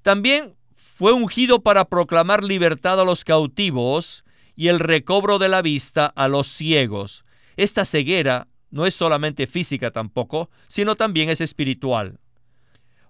También 0.00 0.54
fue 0.76 1.12
ungido 1.12 1.62
para 1.62 1.84
proclamar 1.90 2.42
libertad 2.42 2.98
a 2.98 3.04
los 3.04 3.22
cautivos 3.22 4.24
y 4.56 4.68
el 4.68 4.78
recobro 4.78 5.38
de 5.38 5.48
la 5.48 5.62
vista 5.62 6.06
a 6.06 6.28
los 6.28 6.46
ciegos. 6.46 7.24
Esta 7.56 7.84
ceguera 7.84 8.48
no 8.70 8.86
es 8.86 8.94
solamente 8.94 9.46
física 9.46 9.90
tampoco, 9.90 10.50
sino 10.66 10.96
también 10.96 11.30
es 11.30 11.40
espiritual. 11.40 12.18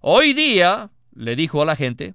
Hoy 0.00 0.32
día, 0.32 0.90
le 1.14 1.36
dijo 1.36 1.62
a 1.62 1.64
la 1.64 1.76
gente, 1.76 2.14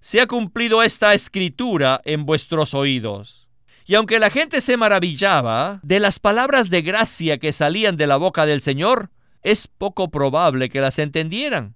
se 0.00 0.20
ha 0.20 0.26
cumplido 0.26 0.82
esta 0.82 1.14
escritura 1.14 2.00
en 2.04 2.26
vuestros 2.26 2.74
oídos. 2.74 3.48
Y 3.86 3.96
aunque 3.96 4.18
la 4.18 4.30
gente 4.30 4.60
se 4.60 4.76
maravillaba 4.76 5.80
de 5.82 6.00
las 6.00 6.18
palabras 6.18 6.70
de 6.70 6.82
gracia 6.82 7.38
que 7.38 7.52
salían 7.52 7.96
de 7.96 8.06
la 8.06 8.16
boca 8.16 8.46
del 8.46 8.62
Señor, 8.62 9.10
es 9.42 9.66
poco 9.66 10.10
probable 10.10 10.68
que 10.70 10.80
las 10.80 10.98
entendieran. 10.98 11.74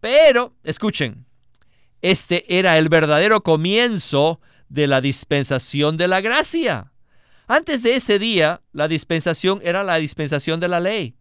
Pero, 0.00 0.54
escuchen, 0.64 1.26
este 2.00 2.58
era 2.58 2.78
el 2.78 2.88
verdadero 2.88 3.42
comienzo 3.42 4.40
de 4.70 4.86
la 4.86 5.02
dispensación 5.02 5.98
de 5.98 6.08
la 6.08 6.22
gracia. 6.22 6.92
Antes 7.46 7.82
de 7.82 7.96
ese 7.96 8.18
día, 8.18 8.62
la 8.72 8.88
dispensación 8.88 9.60
era 9.62 9.82
la 9.82 9.96
dispensación 9.96 10.60
de 10.60 10.68
la 10.68 10.80
ley. 10.80 11.16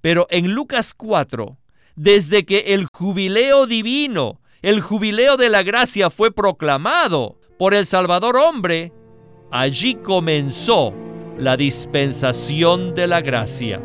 Pero 0.00 0.28
en 0.30 0.52
Lucas 0.52 0.94
4, 0.94 1.58
desde 1.96 2.44
que 2.44 2.58
el 2.68 2.86
jubileo 2.92 3.66
divino, 3.66 4.40
el 4.60 4.80
jubileo 4.80 5.36
de 5.36 5.48
la 5.48 5.64
gracia 5.64 6.10
fue 6.10 6.30
proclamado 6.30 7.40
por 7.58 7.74
el 7.74 7.86
Salvador 7.86 8.36
hombre, 8.36 8.92
Allí 9.54 9.96
comenzó 9.96 10.94
la 11.38 11.58
dispensación 11.58 12.94
de 12.94 13.06
la 13.06 13.20
gracia. 13.20 13.82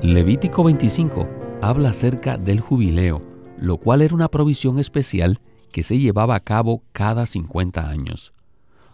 Levítico 0.00 0.64
25 0.64 1.28
habla 1.60 1.90
acerca 1.90 2.38
del 2.38 2.60
jubileo, 2.60 3.20
lo 3.58 3.76
cual 3.76 4.00
era 4.00 4.14
una 4.14 4.30
provisión 4.30 4.78
especial 4.78 5.40
que 5.74 5.82
se 5.82 5.98
llevaba 5.98 6.36
a 6.36 6.40
cabo 6.44 6.84
cada 6.92 7.26
50 7.26 7.90
años. 7.90 8.32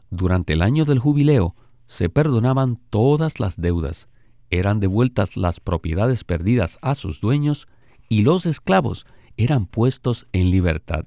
Durante 0.09 0.55
el 0.55 0.62
año 0.62 0.87
del 0.87 0.99
jubileo 0.99 1.55
se 1.87 2.09
perdonaban 2.09 2.79
todas 2.88 3.38
las 3.38 3.61
deudas, 3.61 4.09
eran 4.49 4.81
devueltas 4.81 5.37
las 5.37 5.61
propiedades 5.61 6.25
perdidas 6.25 6.79
a 6.81 6.95
sus 6.95 7.21
dueños 7.21 7.69
y 8.09 8.23
los 8.23 8.47
esclavos 8.47 9.05
eran 9.37 9.66
puestos 9.66 10.27
en 10.33 10.51
libertad. 10.51 11.05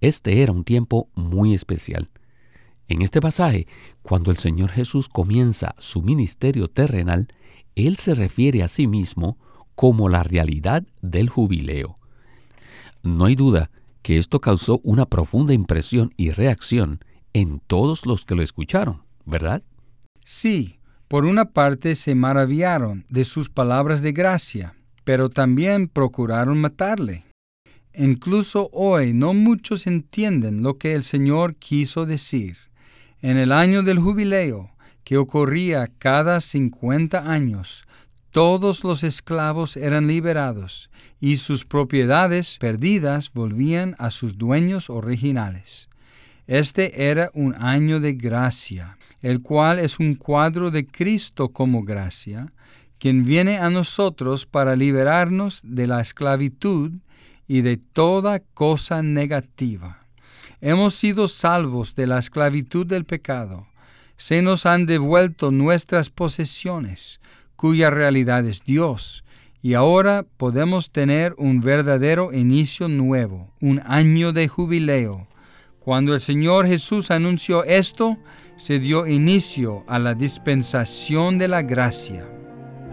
Este 0.00 0.40
era 0.40 0.52
un 0.52 0.64
tiempo 0.64 1.10
muy 1.14 1.52
especial. 1.52 2.08
En 2.88 3.02
este 3.02 3.20
pasaje, 3.20 3.66
cuando 4.00 4.30
el 4.30 4.38
Señor 4.38 4.70
Jesús 4.70 5.10
comienza 5.10 5.74
su 5.78 6.00
ministerio 6.00 6.68
terrenal, 6.68 7.28
Él 7.74 7.96
se 7.96 8.14
refiere 8.14 8.62
a 8.62 8.68
sí 8.68 8.86
mismo 8.86 9.36
como 9.74 10.08
la 10.08 10.22
realidad 10.22 10.82
del 11.02 11.28
jubileo. 11.28 11.94
No 13.02 13.26
hay 13.26 13.34
duda 13.34 13.70
que 14.04 14.18
esto 14.18 14.38
causó 14.38 14.80
una 14.84 15.06
profunda 15.06 15.54
impresión 15.54 16.12
y 16.18 16.30
reacción 16.30 17.00
en 17.32 17.58
todos 17.66 18.04
los 18.04 18.26
que 18.26 18.34
lo 18.34 18.42
escucharon, 18.42 19.02
¿verdad? 19.24 19.62
Sí, 20.22 20.78
por 21.08 21.24
una 21.24 21.46
parte 21.46 21.94
se 21.94 22.14
maravillaron 22.14 23.06
de 23.08 23.24
sus 23.24 23.48
palabras 23.48 24.02
de 24.02 24.12
gracia, 24.12 24.74
pero 25.04 25.30
también 25.30 25.88
procuraron 25.88 26.60
matarle. 26.60 27.24
Incluso 27.94 28.68
hoy 28.74 29.14
no 29.14 29.32
muchos 29.32 29.86
entienden 29.86 30.62
lo 30.62 30.76
que 30.76 30.92
el 30.94 31.02
Señor 31.02 31.56
quiso 31.56 32.04
decir. 32.04 32.58
En 33.22 33.38
el 33.38 33.52
año 33.52 33.82
del 33.82 33.98
jubileo, 33.98 34.70
que 35.02 35.16
ocurría 35.16 35.90
cada 35.98 36.42
cincuenta 36.42 37.32
años, 37.32 37.86
todos 38.34 38.82
los 38.82 39.04
esclavos 39.04 39.76
eran 39.76 40.08
liberados 40.08 40.90
y 41.20 41.36
sus 41.36 41.64
propiedades 41.64 42.58
perdidas 42.58 43.32
volvían 43.32 43.94
a 44.00 44.10
sus 44.10 44.36
dueños 44.36 44.90
originales. 44.90 45.88
Este 46.48 47.10
era 47.10 47.30
un 47.34 47.54
año 47.54 48.00
de 48.00 48.14
gracia, 48.14 48.98
el 49.22 49.40
cual 49.40 49.78
es 49.78 50.00
un 50.00 50.16
cuadro 50.16 50.72
de 50.72 50.84
Cristo 50.84 51.50
como 51.50 51.84
gracia, 51.84 52.52
quien 52.98 53.22
viene 53.22 53.58
a 53.58 53.70
nosotros 53.70 54.46
para 54.46 54.74
liberarnos 54.74 55.60
de 55.62 55.86
la 55.86 56.00
esclavitud 56.00 56.90
y 57.46 57.60
de 57.60 57.76
toda 57.76 58.40
cosa 58.40 59.00
negativa. 59.04 60.08
Hemos 60.60 60.96
sido 60.96 61.28
salvos 61.28 61.94
de 61.94 62.08
la 62.08 62.18
esclavitud 62.18 62.84
del 62.84 63.04
pecado. 63.04 63.68
Se 64.16 64.42
nos 64.42 64.66
han 64.66 64.86
devuelto 64.86 65.52
nuestras 65.52 66.10
posesiones, 66.10 67.20
cuya 67.56 67.90
realidad 67.90 68.44
es 68.46 68.62
Dios, 68.64 69.24
y 69.62 69.74
ahora 69.74 70.26
podemos 70.36 70.90
tener 70.90 71.34
un 71.38 71.60
verdadero 71.60 72.32
inicio 72.32 72.88
nuevo, 72.88 73.50
un 73.60 73.80
año 73.86 74.32
de 74.32 74.48
jubileo, 74.48 75.26
Cuando 75.78 76.14
el 76.14 76.20
Señor 76.20 76.66
Jesús 76.66 77.10
anunció 77.10 77.62
esto, 77.64 78.16
se 78.56 78.78
dio 78.78 79.06
inicio 79.06 79.84
a 79.86 79.98
la 79.98 80.14
dispensación 80.14 81.36
de 81.36 81.48
la 81.48 81.60
gracia. 81.60 82.26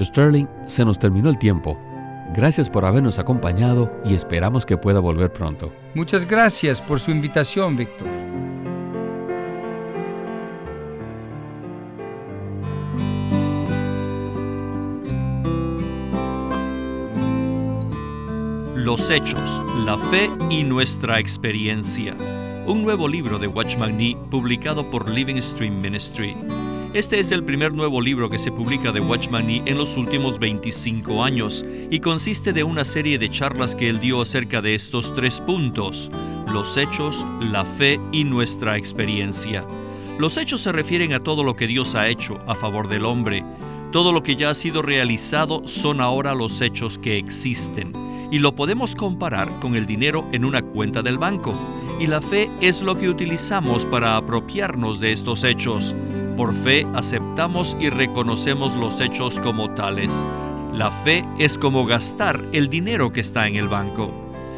Sterling, 0.02 0.46
se 0.66 0.84
nos 0.84 1.00
terminó 1.00 1.30
el 1.30 1.38
tiempo. 1.38 1.78
Gracias 2.34 2.70
por 2.70 2.86
habernos 2.86 3.20
acompañado 3.20 3.92
y 4.06 4.14
esperamos 4.14 4.66
que 4.66 4.78
pueda 4.78 5.00
volver 5.00 5.32
pronto. 5.32 5.74
Muchas 5.96 6.26
gracias 6.26 6.82
por 6.82 7.00
su 7.00 7.12
invitación, 7.12 7.76
Víctor. 7.76 8.08
Los 18.84 19.12
Hechos, 19.12 19.62
la 19.86 19.96
Fe 19.96 20.32
y 20.50 20.64
nuestra 20.64 21.20
experiencia. 21.20 22.18
Un 22.66 22.82
nuevo 22.82 23.08
libro 23.08 23.38
de 23.38 23.46
Watchman 23.46 23.96
Nee 23.96 24.18
publicado 24.32 24.90
por 24.90 25.08
Living 25.08 25.40
Stream 25.40 25.80
Ministry. 25.80 26.36
Este 26.96 27.20
es 27.20 27.32
el 27.32 27.44
primer 27.44 27.74
nuevo 27.74 28.02
libro 28.02 28.28
que 28.28 28.40
se 28.40 28.52
publica 28.52 28.92
de 28.92 29.00
Watchman 29.00 29.46
Nee 29.46 29.62
en 29.68 29.78
los 29.78 29.98
últimos 29.98 30.40
25 30.40 31.24
años 31.24 31.64
y 31.92 32.00
consiste 32.00 32.54
de 32.54 32.64
una 32.64 32.84
serie 32.84 33.20
de 33.20 33.30
charlas 33.30 33.76
que 33.76 33.88
él 33.88 34.00
dio 34.00 34.20
acerca 34.20 34.64
de 34.64 34.74
estos 34.74 35.14
tres 35.14 35.42
puntos, 35.42 36.10
los 36.52 36.76
hechos, 36.76 37.24
la 37.40 37.64
fe 37.64 38.00
y 38.12 38.24
nuestra 38.24 38.78
experiencia. 38.78 39.64
Los 40.18 40.40
hechos 40.40 40.62
se 40.62 40.72
refieren 40.72 41.14
a 41.14 41.20
todo 41.20 41.44
lo 41.44 41.56
que 41.56 41.68
Dios 41.68 41.94
ha 41.94 42.08
hecho 42.08 42.40
a 42.48 42.56
favor 42.56 42.88
del 42.88 43.06
hombre. 43.06 43.46
Todo 43.92 44.12
lo 44.12 44.24
que 44.24 44.36
ya 44.36 44.50
ha 44.50 44.56
sido 44.56 44.82
realizado 44.82 45.68
son 45.68 46.02
ahora 46.02 46.34
los 46.34 46.62
hechos 46.62 46.98
que 46.98 47.20
existen 47.20 48.10
y 48.32 48.40
lo 48.40 48.56
podemos 48.56 48.96
comparar 48.96 49.50
con 49.60 49.76
el 49.76 49.86
dinero 49.86 50.26
en 50.32 50.46
una 50.46 50.62
cuenta 50.62 51.04
del 51.04 51.18
banco. 51.18 51.54
Y 52.00 52.08
la 52.08 52.22
fe 52.22 52.50
es 52.62 52.82
lo 52.82 52.98
que 52.98 53.10
utilizamos 53.10 53.86
para 53.86 54.16
apropiarnos 54.16 55.00
de 55.00 55.12
estos 55.12 55.44
hechos. 55.44 55.94
Por 56.38 56.56
fe 56.56 56.88
aceptamos 56.96 57.76
y 57.80 57.90
reconocemos 57.90 58.74
los 58.76 59.00
hechos 59.02 59.38
como 59.40 59.70
tales. 59.72 60.26
La 60.74 60.90
fe 60.90 61.26
es 61.38 61.58
como 61.58 61.86
gastar 61.86 62.44
el 62.54 62.70
dinero 62.70 63.12
que 63.12 63.20
está 63.20 63.48
en 63.48 63.58
el 63.58 63.68
banco. 63.68 64.12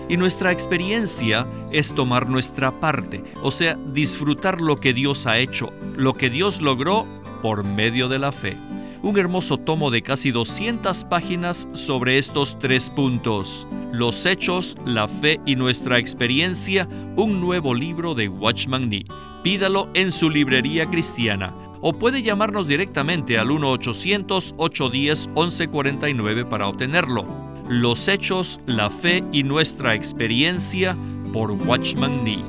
Y 0.08 0.18
nuestra 0.18 0.52
experiencia 0.52 1.48
es 1.72 1.96
tomar 1.96 2.30
nuestra 2.30 2.80
parte, 2.80 3.24
o 3.42 3.52
sea, 3.52 3.76
disfrutar 3.94 4.62
lo 4.62 4.76
que 4.76 4.94
Dios 4.94 5.26
ha 5.26 5.40
hecho, 5.40 5.72
lo 5.96 6.14
que 6.14 6.30
Dios 6.30 6.62
logró 6.62 7.08
por 7.42 7.64
medio 7.64 8.10
de 8.10 8.20
la 8.20 8.32
fe 8.32 8.56
un 9.04 9.20
hermoso 9.20 9.58
tomo 9.58 9.92
de 9.92 10.02
casi 10.02 10.32
200 10.32 11.04
páginas 11.06 11.70
sobre 11.74 12.18
estos 12.18 12.58
tres 12.58 12.89
puntos. 12.89 13.68
Los 13.92 14.26
hechos, 14.26 14.78
la 14.86 15.10
fe 15.10 15.39
y 15.46 15.56
nuestra 15.56 16.00
experiencia, 16.00 16.88
un 17.18 17.42
nuevo 17.42 17.76
libro 17.76 18.16
de 18.16 18.30
Watchman 18.30 18.89
Nee. 18.89 19.06
Pídalo 19.44 19.89
en 19.94 20.10
su 20.10 20.30
librería 20.30 20.89
cristiana 20.89 21.54
o 21.82 21.92
puede 21.92 22.22
llamarnos 22.24 22.66
directamente 22.66 23.38
al 23.38 23.50
1-800-810-1149 23.50 26.48
para 26.48 26.68
obtenerlo. 26.68 27.26
Los 27.68 28.08
hechos, 28.08 28.62
la 28.66 28.89
fe 28.89 29.22
y 29.34 29.44
nuestra 29.44 29.94
experiencia 29.94 30.96
por 31.34 31.52
Watchman 31.52 32.24
Nee. 32.24 32.42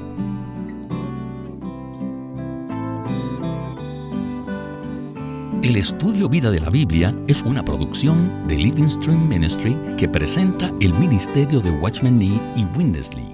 El 5.74 5.80
estudio 5.80 6.28
Vida 6.28 6.52
de 6.52 6.60
la 6.60 6.70
Biblia 6.70 7.12
es 7.26 7.42
una 7.42 7.64
producción 7.64 8.46
de 8.46 8.56
Living 8.56 8.88
Stream 8.88 9.26
Ministry 9.26 9.76
que 9.98 10.08
presenta 10.08 10.72
el 10.78 10.94
ministerio 10.94 11.60
de 11.60 11.72
Watchman 11.72 12.16
Nee 12.16 12.40
y 12.54 12.64
Winnesley. 12.78 13.26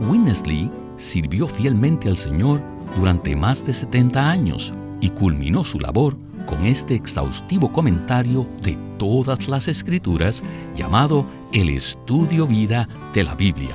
Winnesley 0.00 0.70
sirvió 0.98 1.48
fielmente 1.48 2.10
al 2.10 2.18
Señor 2.18 2.60
durante 2.98 3.34
más 3.34 3.64
de 3.64 3.72
70 3.72 4.30
años 4.30 4.74
y 5.00 5.08
culminó 5.08 5.64
su 5.64 5.80
labor 5.80 6.18
con 6.44 6.66
este 6.66 6.94
exhaustivo 6.94 7.72
comentario 7.72 8.46
de 8.60 8.76
todas 8.98 9.48
las 9.48 9.66
escrituras 9.66 10.42
llamado 10.74 11.24
El 11.54 11.70
Estudio 11.70 12.46
Vida 12.46 12.86
de 13.14 13.24
la 13.24 13.34
Biblia. 13.34 13.74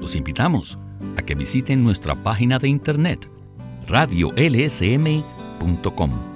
Los 0.00 0.14
invitamos 0.14 0.78
a 1.16 1.22
que 1.22 1.34
visiten 1.34 1.82
nuestra 1.82 2.14
página 2.14 2.60
de 2.60 2.68
internet 2.68 3.28
radiolsm.com 3.88 6.35